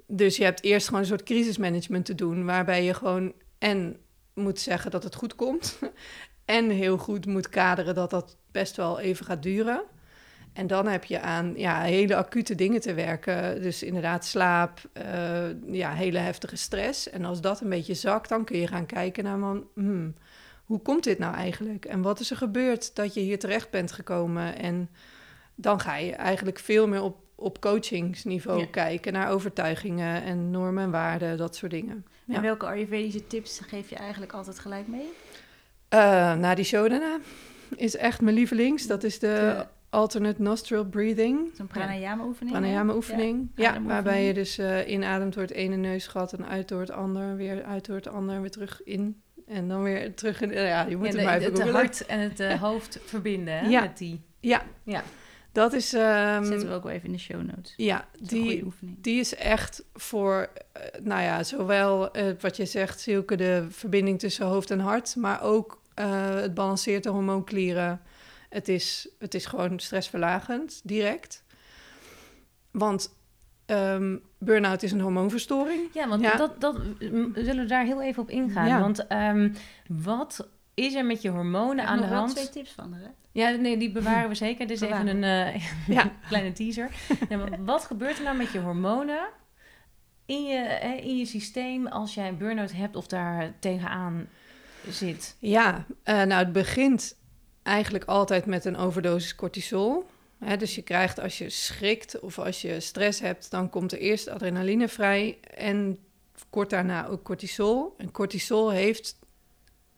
[0.07, 3.97] dus je hebt eerst gewoon een soort crisismanagement te doen, waarbij je gewoon en
[4.35, 5.79] moet zeggen dat het goed komt,
[6.47, 9.83] en heel goed moet kaderen dat dat best wel even gaat duren.
[10.53, 13.63] En dan heb je aan ja, hele acute dingen te werken.
[13.63, 17.11] Dus inderdaad slaap, eh, ja, hele heftige stress.
[17.11, 20.15] En als dat een beetje zakt, dan kun je gaan kijken naar van, hmm,
[20.65, 21.85] hoe komt dit nou eigenlijk?
[21.85, 24.59] En wat is er gebeurd dat je hier terecht bent gekomen?
[24.59, 24.89] En
[25.55, 28.67] dan ga je eigenlijk veel meer op, op coachingsniveau Ja.
[28.71, 32.07] kijken naar overtuigingen en normen en waarden, dat soort dingen.
[32.27, 32.41] En Ja.
[32.41, 35.13] welke Ayurvedische tips geef je eigenlijk altijd gelijk mee?
[35.89, 37.19] Eh na die Shodana
[37.77, 38.87] is echt mijn lievelings.
[38.87, 41.51] Dat is de De- alternate nostril breathing.
[41.57, 42.55] Zo'n pranayama-oefening?
[42.55, 42.61] hè?
[42.61, 43.49] Pranayama-oefening.
[43.55, 43.87] Ja, ademoefening.
[43.87, 47.37] waarbij je dus eh, inademt door het ene neusgat en uit door het ander.
[47.37, 49.21] Weer uit door het ander, weer terug in.
[49.47, 50.51] En dan weer terug in.
[50.53, 53.69] ja, je moet Ja, het maar even het hart en het eh, hoofd verbinden hè,
[53.69, 53.81] Ja.
[53.81, 54.21] met die.
[54.41, 55.03] Ja, Ja.
[55.57, 55.93] Dat is...
[55.93, 57.75] ehm, Zetten we ook wel even in de show notes.
[57.77, 58.97] ja, die, oefening.
[59.01, 64.19] die is echt voor, eh, nou ja, zowel eh, wat je zegt, Silke, de verbinding
[64.19, 68.01] tussen hoofd en hart, maar ook eh, het balanceert de hormoonklieren.
[68.49, 71.45] Het is, het is gewoon stressverlagend, direct.
[72.71, 73.15] Want
[73.67, 75.89] ehm burn-out is een hormoonverstoring.
[75.93, 76.37] Ja, want Ja.
[76.37, 78.67] Dat, dat, we zullen daar heel even op ingaan.
[78.69, 78.81] Ja.
[78.81, 79.53] Want ehm,
[79.89, 82.35] wat is er met je hormonen aan de nog wel hand?
[82.35, 83.07] twee tips van, hè?
[83.33, 84.67] Ja, nee, die bewaren we zeker.
[84.67, 85.63] Dit is even een eh,
[85.97, 86.13] Ja.
[86.29, 86.91] kleine teaser.
[87.65, 89.29] Wat gebeurt er nou met je hormonen
[90.27, 94.29] in je, hè, in je systeem als jij een burn-out hebt of daar tegenaan
[94.89, 95.37] zit?
[95.39, 97.17] Ja, eh, nou het begint
[97.63, 100.07] eigenlijk altijd met een overdosis cortisol.
[100.39, 103.99] Hè, dus je krijgt als je schrikt of als je stress hebt, dan komt er
[103.99, 105.99] eerst adrenaline vrij en
[106.51, 107.95] kort daarna ook cortisol.
[107.99, 109.19] En cortisol heeft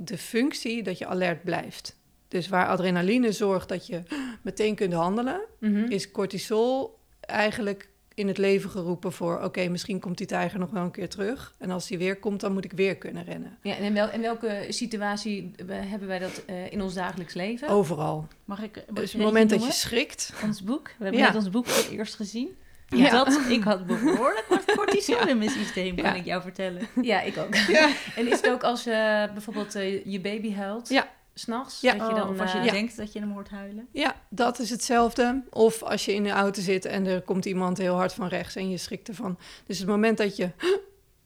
[0.00, 1.96] de functie dat je alert blijft.
[2.28, 4.02] Dus waar adrenaline zorgt dat je
[4.42, 5.84] meteen kunt handelen, Mhm.
[5.90, 9.40] is cortisol eigenlijk in het leven geroepen voor...
[9.42, 11.54] oké, misschien komt die tijger nog wel een keer terug.
[11.58, 13.58] En als die weer komt, dan moet ik weer kunnen rennen.
[13.62, 17.68] Ja, en in, wel, in welke situatie hebben wij dat eh, in ons dagelijks leven?
[17.68, 18.26] Overal.
[18.44, 20.32] Mag ik, mag Dus het moment dat je schrikt...
[20.44, 20.86] Ons boek.
[20.86, 21.26] We hebben Ja.
[21.26, 22.48] net ons boek voor het eerst gezien.
[22.88, 23.10] Ja.
[23.10, 26.14] Dat, ik had behoorlijk wat cortisol in mijn systeem, kan Ja.
[26.14, 26.88] ik jou vertellen.
[27.02, 27.54] Ja, ik ook.
[27.68, 27.88] Ja.
[28.16, 30.88] En is het ook als je bijvoorbeeld eh, je baby huilt?
[30.88, 31.08] Ja.
[31.34, 31.80] S'nachts?
[31.80, 31.94] Ja.
[31.94, 32.72] Dat je dan, of als je eh, Ja.
[32.72, 33.88] denkt dat je hem hoort huilen.
[33.92, 35.42] Ja, dat is hetzelfde.
[35.50, 38.56] Of als je in de auto zit en er komt iemand heel hard van rechts
[38.56, 39.38] en je schrikt ervan.
[39.66, 40.50] Dus het moment dat je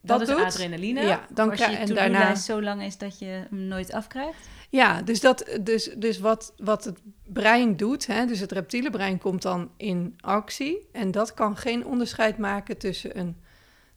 [0.00, 1.00] dat, dat is doet, adrenaline.
[1.02, 2.34] ja, dan als je krijg en daarna.
[2.34, 4.46] zo lang is dat je hem nooit afkrijgt.
[4.72, 9.18] Ja, dus, dat, dus, dus wat, wat het brein doet, hè, dus het reptiele brein
[9.18, 10.88] komt dan in actie.
[10.92, 13.36] En dat kan geen onderscheid maken tussen een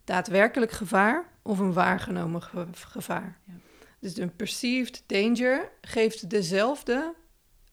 [0.04, 3.38] daadwerkelijk gevaar of een waargenomen ge- gevaar.
[3.44, 3.52] Ja.
[4.00, 7.14] Dus een perceived danger geeft dezelfde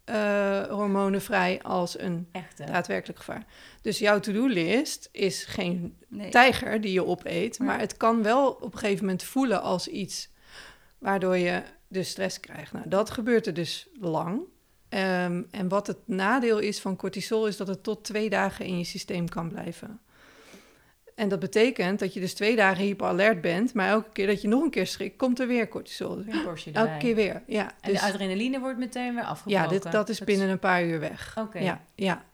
[0.04, 2.28] eh, hormonen vrij als een
[2.66, 3.46] daadwerkelijk gevaar.
[3.82, 6.30] Dus jouw to-do-list is geen Nee.
[6.30, 10.30] tijger die je opeet, maar het kan wel op een gegeven moment voelen als iets
[10.98, 11.62] waardoor je
[11.94, 12.74] dus stress krijgt.
[12.74, 14.42] Nou, dat gebeurt er dus lang.
[14.90, 18.78] Ehm, en wat het nadeel is van cortisol is dat het tot twee dagen in
[18.78, 20.00] je systeem kan blijven.
[21.16, 24.48] En dat betekent dat je dus twee dagen hyperalert bent, maar elke keer dat je
[24.48, 26.18] nog een keer schrikt, komt er weer cortisol.
[26.18, 26.72] Erbij.
[26.74, 27.72] Elke keer weer, ja.
[27.82, 29.64] En Dus, de adrenaline wordt meteen weer afgebroken.
[29.64, 31.36] ja, dit, dat is binnen een paar uur weg.
[31.40, 31.60] Oké.
[31.60, 32.26] Ja, ja.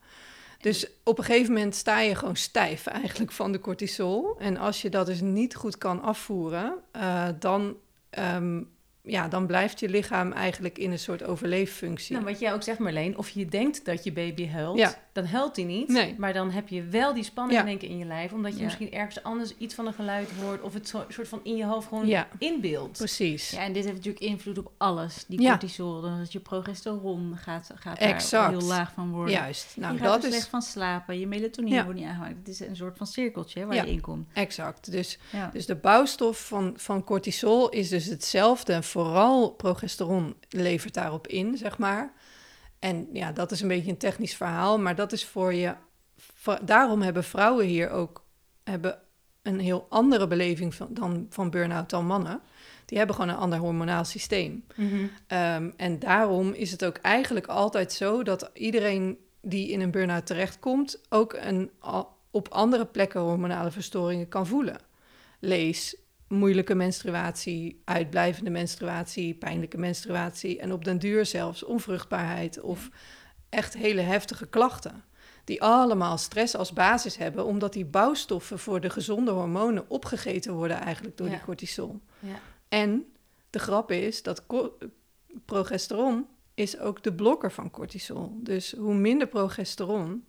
[0.62, 4.36] Dus op een gegeven moment sta je gewoon stijf eigenlijk van de cortisol.
[4.40, 7.78] En als je dat dus niet goed kan afvoeren, eh, dan,
[8.10, 8.62] ehm,
[9.04, 12.14] ja, dan blijft je lichaam eigenlijk in een soort overleeffunctie.
[12.16, 14.94] Nou, wat jij ook zegt, Marleen, of je denkt dat je baby huilt, Ja.
[15.22, 15.88] Dan huilt hij niet.
[15.88, 16.16] Nee.
[16.18, 17.78] Maar dan heb je wel die spanning Ja.
[17.78, 18.64] keer in je lijf, omdat je Ja.
[18.64, 21.66] misschien ergens anders iets van een geluid hoort, of het zo, soort van in je
[21.66, 22.98] hoofd gewoon ja, inbeeldt.
[22.98, 23.50] precies.
[23.50, 25.24] Ja, en dit heeft natuurlijk invloed op alles.
[25.28, 25.50] Die Ja.
[25.50, 28.50] cortisol, dan dat je progesteron gaat, gaat daar Exact.
[28.60, 29.34] heel laag van worden.
[29.34, 29.74] Juist.
[29.78, 31.84] Nou, je gaat dat er slecht is van slapen, je melatonine Ja.
[31.84, 32.36] wordt niet aangemaakt.
[32.38, 33.84] Het is een soort van cirkeltje waar Ja.
[33.84, 34.28] je in komt.
[34.34, 34.92] exact.
[34.92, 35.50] Dus Ja.
[35.54, 38.74] Dus de bouwstof van, van cortisol is dus hetzelfde.
[38.74, 42.14] En vooral progesteron levert daarop in, zeg maar.
[42.80, 44.80] En ja, dat is een beetje een technisch verhaal.
[44.80, 45.76] Maar dat is voor je...
[46.18, 48.26] voor- daarom hebben vrouwen hier ook
[48.64, 49.00] hebben
[49.42, 52.42] een heel andere beleving van, dan, van burn-out dan mannen.
[52.86, 54.66] Die hebben gewoon een ander hormonaal systeem.
[54.76, 55.06] Mhm.
[55.28, 60.26] Ehm, en daarom is het ook eigenlijk altijd zo dat iedereen die in een burn-out
[60.26, 64.78] terechtkomt, ook een, al- op andere plekken hormonale verstoringen kan voelen.
[65.40, 65.98] Lees
[66.30, 72.90] moeilijke menstruatie, uitblijvende menstruatie, pijnlijke menstruatie en op den duur zelfs onvruchtbaarheid of
[73.50, 75.04] echt hele heftige klachten.
[75.44, 80.78] Die allemaal stress als basis hebben, omdat die bouwstoffen voor de gezonde hormonen opgegeten worden
[80.78, 81.34] eigenlijk door Ja.
[81.34, 82.00] die cortisol.
[82.20, 82.40] Ja.
[82.70, 83.06] En
[83.50, 84.44] de grap is dat
[85.46, 88.38] progesteron is ook de blokker van cortisol.
[88.42, 90.26] Dus hoe minder progesteron,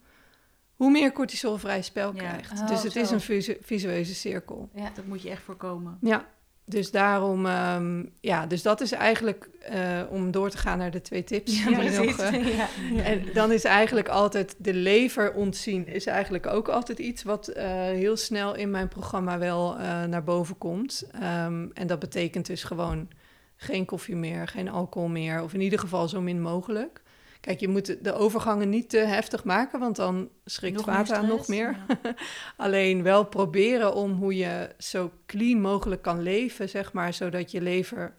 [0.81, 2.19] hoe meer cortisol vrij spel Ja.
[2.19, 2.53] krijgt.
[2.61, 2.99] Oh, dus het zo.
[3.01, 4.69] is een visu- visueuze cirkel.
[4.75, 4.90] Ja.
[4.95, 5.99] Dat moet je echt voorkomen.
[6.01, 6.29] Ja,
[6.64, 11.01] dus daarom, ehm, ja, dus dat is eigenlijk eh, om door te gaan naar de
[11.01, 11.59] twee tips.
[11.62, 12.16] Ja, die precies.
[12.16, 12.59] nog, eh,
[12.97, 13.03] ja.
[13.05, 17.64] en dan is eigenlijk altijd de lever ontzien, is eigenlijk ook altijd iets wat eh,
[17.75, 21.05] heel snel in mijn programma wel naar boven komt.
[21.12, 23.09] Ehm, en dat betekent dus gewoon
[23.57, 27.03] geen koffie meer, geen alcohol meer, of in ieder geval zo min mogelijk.
[27.40, 31.48] Kijk, je moet de- overgangen niet te heftig maken, want dan schrikt Nog Vata nog
[31.48, 31.79] meer.
[32.03, 32.14] Ja.
[32.57, 37.61] Alleen wel proberen om hoe je zo clean mogelijk kan leven, zeg maar, zodat je
[37.61, 38.14] lever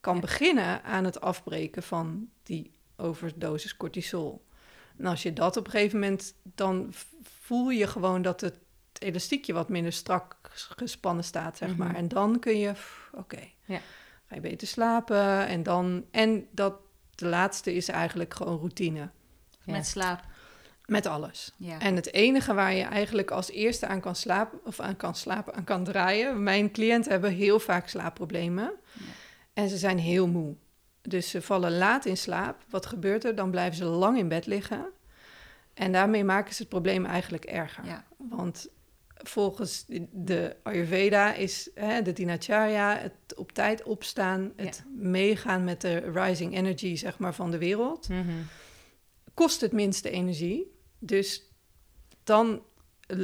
[0.00, 0.20] kan Ja.
[0.20, 4.44] beginnen aan het afbreken van die overdosis cortisol.
[4.98, 8.58] En als je dat op een gegeven moment, dan voel je gewoon dat het
[8.98, 11.78] elastiekje wat minder strak ges- gespannen staat, zeg Mhm.
[11.78, 11.94] maar.
[11.94, 12.72] En dan kun je,
[13.12, 13.80] oké, Ja.
[14.26, 15.46] ga je beter slapen.
[15.46, 16.74] En dan, en dat
[17.22, 19.10] de laatste is eigenlijk gewoon routine.
[19.64, 19.72] Ja.
[19.72, 20.24] Met slaap.
[20.86, 21.52] Met alles.
[21.56, 21.78] Ja.
[21.78, 25.54] En het enige waar je eigenlijk als eerste aan kan slapen, of aan kan slapen,
[25.54, 26.42] aan kan draaien.
[26.42, 28.72] Mijn cliënten hebben heel vaak slaapproblemen.
[28.92, 29.04] Ja.
[29.52, 30.54] En ze zijn heel moe.
[31.02, 32.64] Dus ze vallen laat in slaap.
[32.68, 33.34] Wat gebeurt er?
[33.34, 34.86] Dan blijven ze lang in bed liggen.
[35.74, 37.84] En daarmee maken ze het probleem eigenlijk erger.
[37.84, 38.04] Ja.
[38.16, 38.68] Want
[39.16, 45.96] volgens de Ayurveda is hè, de Dinacharya het op tijd opstaan, het meegaan met de
[45.96, 48.30] rising energy zeg maar, van de wereld Mhm.
[49.34, 50.72] kost het minste energie.
[50.98, 51.42] Dus
[52.24, 52.62] dan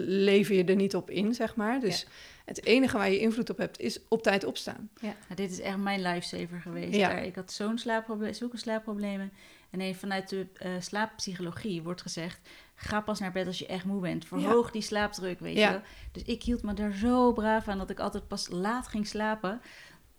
[0.04, 1.80] lever je er niet op in, zeg maar.
[1.80, 2.06] Dus,
[2.44, 4.90] Het enige waar je invloed op hebt is op tijd opstaan.
[5.00, 6.94] Ja, dit is echt mijn lifesaver geweest.
[6.94, 7.08] Ja.
[7.08, 9.32] Daar- Ik had zo'n slaapprobleem, zulke slaapproblemen.
[9.70, 12.48] En nee, vanuit de eh, slaappsychologie wordt gezegd...
[12.80, 14.24] ga pas naar bed als je echt moe bent.
[14.24, 15.80] Verhoog die slaapdruk, weet je wel.
[16.12, 19.60] Dus ik hield me daar zo braaf aan dat ik altijd pas laat ging slapen.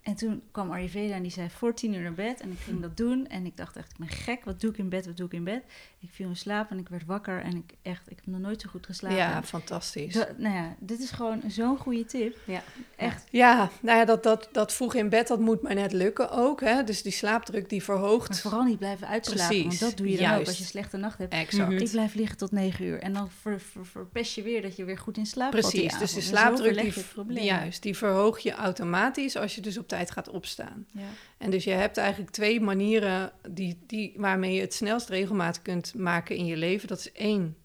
[0.10, 2.42] En toen kwam Ayurveda en die zei voor tien uur naar bed.
[2.42, 3.28] En ik ging dat doen.
[3.28, 4.46] En ik dacht echt, ik ben gek.
[4.46, 5.06] Wat doe ik in bed?
[5.06, 5.64] Wat doe ik in bed?
[6.00, 7.42] Ik viel in slaap en ik werd wakker.
[7.42, 9.18] En ik echt, ik heb nog nooit zo goed geslapen.
[9.18, 10.14] Ja, fantastisch.
[10.38, 12.38] Nou ja, dit is gewoon zo'n goede tip.
[12.46, 12.64] Ja.
[12.96, 13.24] Echt.
[13.30, 16.62] Ja, nou ja, dat, dat, dat vroeg in bed, dat moet maar net lukken ook.
[16.62, 16.84] Hè?
[16.84, 18.40] Dus die slaapdruk die Maar verhoogt.
[18.40, 19.56] vooral niet blijven uitslapen.
[19.56, 21.34] Want Precies, dat doe je dan ook als je slechte nacht hebt.
[21.34, 21.72] Exact.
[21.72, 21.82] Mhm.
[21.82, 23.00] Ik blijf liggen tot negen uur.
[23.00, 25.98] En dan ver, ver- verpest je weer dat je weer goed in slaap valt Precies,
[25.98, 26.94] dus de slaapdruk
[27.28, 30.86] die, juist, die verhoog je automatisch als je dus op tijd gaat opstaan.
[30.92, 31.08] Ja.
[31.38, 35.94] En dus je hebt eigenlijk twee manieren die, die, waarmee je het snelst regelmaat kunt
[35.96, 36.88] maken in je leven.
[36.88, 37.58] Dat is één,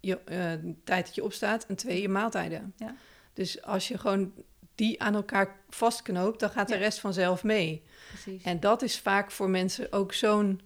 [0.00, 0.52] je eh,
[0.84, 2.72] tijd dat je opstaat en twee, je maaltijden.
[2.76, 2.94] Ja.
[3.32, 4.32] Dus als je gewoon
[4.74, 6.80] die aan elkaar vastknoopt, dan gaat de Ja.
[6.80, 7.82] rest vanzelf mee.
[8.08, 8.42] Precies.
[8.42, 10.60] En dat is vaak voor mensen ook zo'n.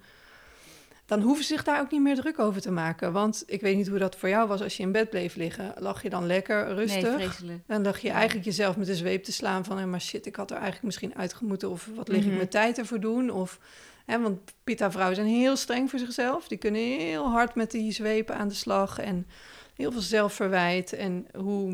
[1.06, 3.12] Dan hoeven ze zich daar ook niet meer druk over te maken.
[3.12, 5.72] Want ik weet niet hoe dat voor jou was als je in bed bleef liggen.
[5.78, 7.02] Lag je dan lekker rustig?
[7.02, 7.60] Nee, vreselijk.
[7.66, 9.78] Dan lag je eigenlijk jezelf met de zweep te slaan van...
[9.78, 11.70] "Hé, maar shit, ik had er eigenlijk misschien uitgemoeten...
[11.70, 12.36] of wat lig ik Mhm.
[12.36, 13.30] mijn tijd ervoor doen?
[13.30, 13.58] Of,
[14.06, 16.48] hè, want Pita-vrouwen zijn heel streng voor zichzelf.
[16.48, 18.98] Die kunnen heel hard met die zwepen aan de slag...
[18.98, 19.26] en
[19.74, 20.92] heel veel zelfverwijt.
[20.92, 21.72] En hoe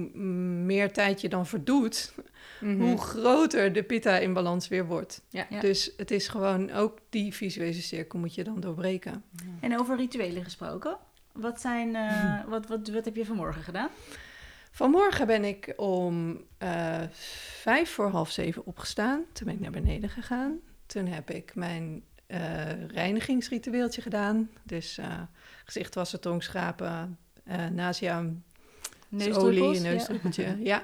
[0.64, 2.12] meer tijd je dan verdoet...
[2.61, 2.80] Mhm.
[2.80, 5.22] hoe groter de Pitta in balans weer wordt.
[5.28, 5.46] Ja.
[5.50, 5.61] Ja.
[5.61, 6.70] Dus het is gewoon...
[6.70, 9.24] ook die visuele cirkel moet je dan doorbreken.
[9.61, 10.96] En over rituelen gesproken.
[11.32, 13.88] Wat, zijn, eh, wat, wat, wat heb je vanmorgen gedaan?
[14.70, 17.02] Vanmorgen ben ik om eh,
[17.61, 19.24] vijf voor half zeven opgestaan.
[19.32, 20.58] Toen ben ik naar beneden gegaan.
[20.87, 24.50] Toen heb ik mijn eh, reinigingsritueeltje gedaan.
[24.64, 25.20] Dus eh
[25.68, 28.24] gezicht wassen, tong schrapen, eh nasia,
[29.32, 30.56] olie, neusdruppeltje.
[30.70, 30.82] Ja.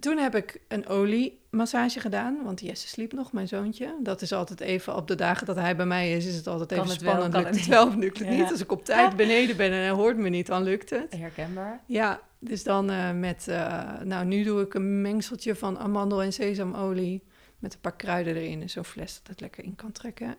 [0.00, 3.94] Toen heb ik een oliemassage gedaan, want Jesse sliep nog, mijn zoontje.
[4.02, 6.68] Dat is altijd even, op de dagen dat hij bij mij is, is het altijd
[6.68, 7.32] Kan even het wel, spannend.
[7.34, 8.34] kan lukt het het wel of lukt het Ja.
[8.34, 8.50] niet?
[8.50, 11.16] Als ik op tijd beneden ben en hij hoort me niet, dan lukt het.
[11.16, 11.80] Herkenbaar.
[11.86, 16.32] Ja, dus dan eh, met, eh, nou nu doe ik een mengseltje van amandel en
[16.32, 17.22] sesamolie
[17.58, 20.36] met een paar kruiden erin en zo'n fles dat het lekker in kan trekken.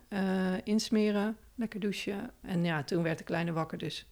[0.63, 2.31] Insmeren, lekker douchen.
[2.41, 4.07] En ja, toen werd de kleine wakker, dus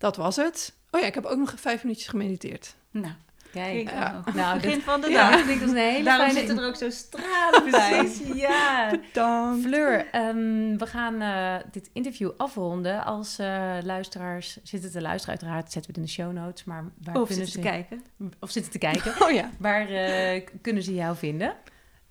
[0.00, 0.72] dat was het.
[0.90, 2.74] Oh ja, ik heb ook nog vijf minuutjes gemediteerd.
[2.90, 3.14] Nou,
[3.52, 3.90] Kijk.
[3.90, 4.10] Ja.
[4.10, 4.36] nou.
[4.36, 5.30] Nou, begin dit- van de Ja.
[5.30, 5.40] dag.
[5.40, 6.38] Ik denk dat is een hele Daarom fijne...
[6.46, 8.10] zitten er ook zo stralen bij.
[8.34, 8.90] Ja.
[8.90, 9.62] Bedankt.
[9.66, 13.04] Fleur, ehm, we gaan eh, dit interview afronden.
[13.04, 16.64] Als eh, luisteraars zitten te luisteren, uiteraard zetten we het in de show notes.
[16.64, 18.04] Maar waar Of kunnen zitten te ze kijken.
[18.40, 19.12] Of zitten te kijken.
[19.26, 19.50] Oh ja.
[19.58, 21.54] waar eh, kunnen ze jou vinden?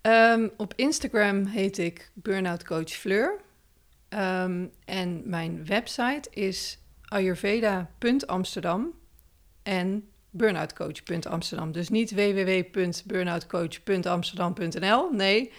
[0.02, 3.34] Ehm, op Instagram heet ik Burnout Coach Fleur.
[4.10, 6.78] Ehm, en mijn website is
[7.10, 8.94] ayurveda.amsterdam
[9.64, 11.72] en burnoutcoach.amsterdam.
[11.72, 15.12] Dus niet www.burnoutcoach.amsterdam.nl.
[15.12, 15.52] Nee,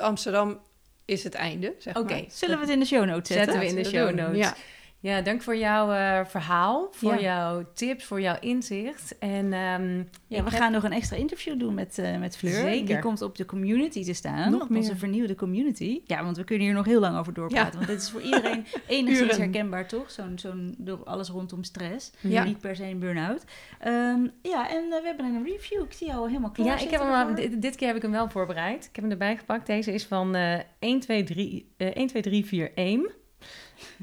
[0.00, 0.60] Amsterdam
[1.04, 2.24] is het einde, zeg Oké, maar.
[2.28, 3.52] Zullen we het in de show notes zetten?
[3.52, 4.38] zetten we in de show notes.
[4.38, 4.54] Ja.
[5.02, 7.20] Ja, dank voor jouw eh, verhaal, voor Ja.
[7.20, 9.18] jouw tips, voor jouw inzicht.
[9.18, 12.52] En ehm, Ja, we heb- gaan nog een extra interview doen met, eh, met Fleur.
[12.52, 12.86] Zeker.
[12.86, 14.50] Die komt op de community te staan.
[14.50, 14.98] Nog op onze meer.
[14.98, 16.00] vernieuwde community.
[16.04, 17.70] Ja, want we kunnen hier nog heel lang over doorpraten.
[17.70, 17.74] Ja.
[17.76, 20.10] Want dit is voor iedereen enigszins herkenbaar, toch?
[20.10, 22.10] Zo'n, zo'n, door alles rondom stress.
[22.20, 22.44] Ja.
[22.44, 23.44] Niet per se een burn-out.
[23.78, 25.82] Ehm, ja, en eh, we hebben een review.
[25.82, 28.02] Ik zie jou al helemaal klaar Ja, ik heb hem, dit, dit keer heb ik
[28.02, 28.84] hem wel voorbereid.
[28.84, 29.66] Ik heb hem erbij gepakt.
[29.66, 33.10] Deze is van eh 1, 2, 3, eh 1, 2, 3, 4, 1.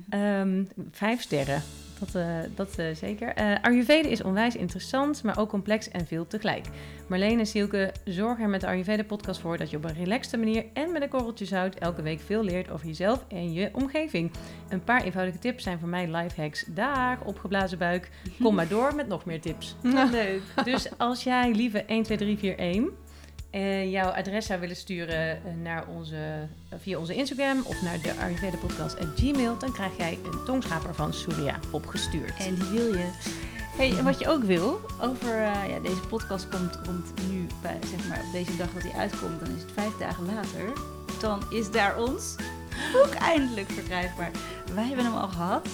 [0.10, 1.64] Ehm, vijf sterren.
[2.00, 3.34] Dat, eh, dat eh, zeker.
[3.62, 6.66] Ayurveda is onwijs interessant, maar ook complex en veel tegelijk.
[7.08, 10.66] Marleen en Sielke zorgen er met de Ayurveda-podcast voor dat je op een relaxte manier
[10.74, 14.32] en met een korreltje zout elke week veel leert over jezelf en je omgeving.
[14.70, 16.66] Een paar eenvoudige tips zijn voor mij lifehacks.
[16.68, 18.10] Daag, opgeblazen buik.
[18.42, 19.76] Kom maar door met nog meer tips.
[20.12, 20.42] Leuk.
[20.64, 23.07] Dus als jij lieve 12341
[23.58, 26.16] eh jouw adres zou willen sturen eh, naar onze,
[26.70, 30.44] eh, via onze Instagram of naar de Ayurveda podcast at gmail, dan krijg jij een
[30.46, 32.34] tongschaper van Surya opgestuurd.
[32.40, 33.10] En die wil je.
[33.78, 38.08] Hey, en wat je ook wil, over ja, deze podcast komt rond nu, bij, zeg
[38.08, 40.74] maar, op deze dag dat hij uitkomt, dan is het vijf dagen later.
[41.20, 42.36] Dan is daar ons
[42.94, 44.32] boek eindelijk verkrijgbaar.
[44.74, 45.68] Wij hebben hem al gehad.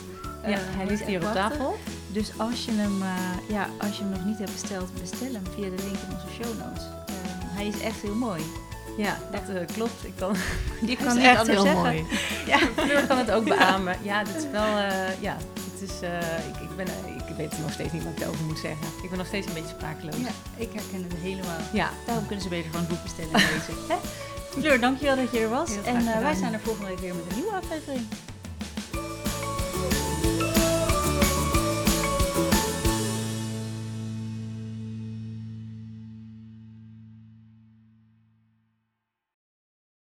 [0.45, 1.75] ja, hij ligt hier op tafel.
[2.11, 3.03] Dus als je, hem,
[3.49, 6.27] ja, als je hem nog niet hebt besteld, bestel hem via de link in onze
[6.41, 7.02] show notes.
[7.53, 8.41] Hij is echt heel mooi.
[8.97, 10.05] Ja, dat eh, klopt.
[10.05, 10.35] Ik kan,
[10.81, 11.81] Je dat kan niet anders heel zeggen.
[11.81, 12.05] mooi.
[12.51, 13.97] ja, Fleur kan het ook beamen.
[14.01, 15.37] Ja, dit is wel, eh, ja,
[15.71, 16.87] het is, eh, ik, ik, ben,
[17.27, 18.87] ik weet nog steeds niet wat ik erover moet zeggen.
[19.03, 20.15] Ik ben nog steeds een beetje sprakeloos.
[20.15, 21.59] Ja, ik herken het helemaal.
[21.73, 21.89] ja.
[22.05, 23.73] Daarom kunnen ze beter het boek bestellen en lezen.
[24.59, 25.71] Fleur, dankjewel dat je er was.
[25.85, 28.07] En wij zijn er volgende week weer met een nieuwe aflevering.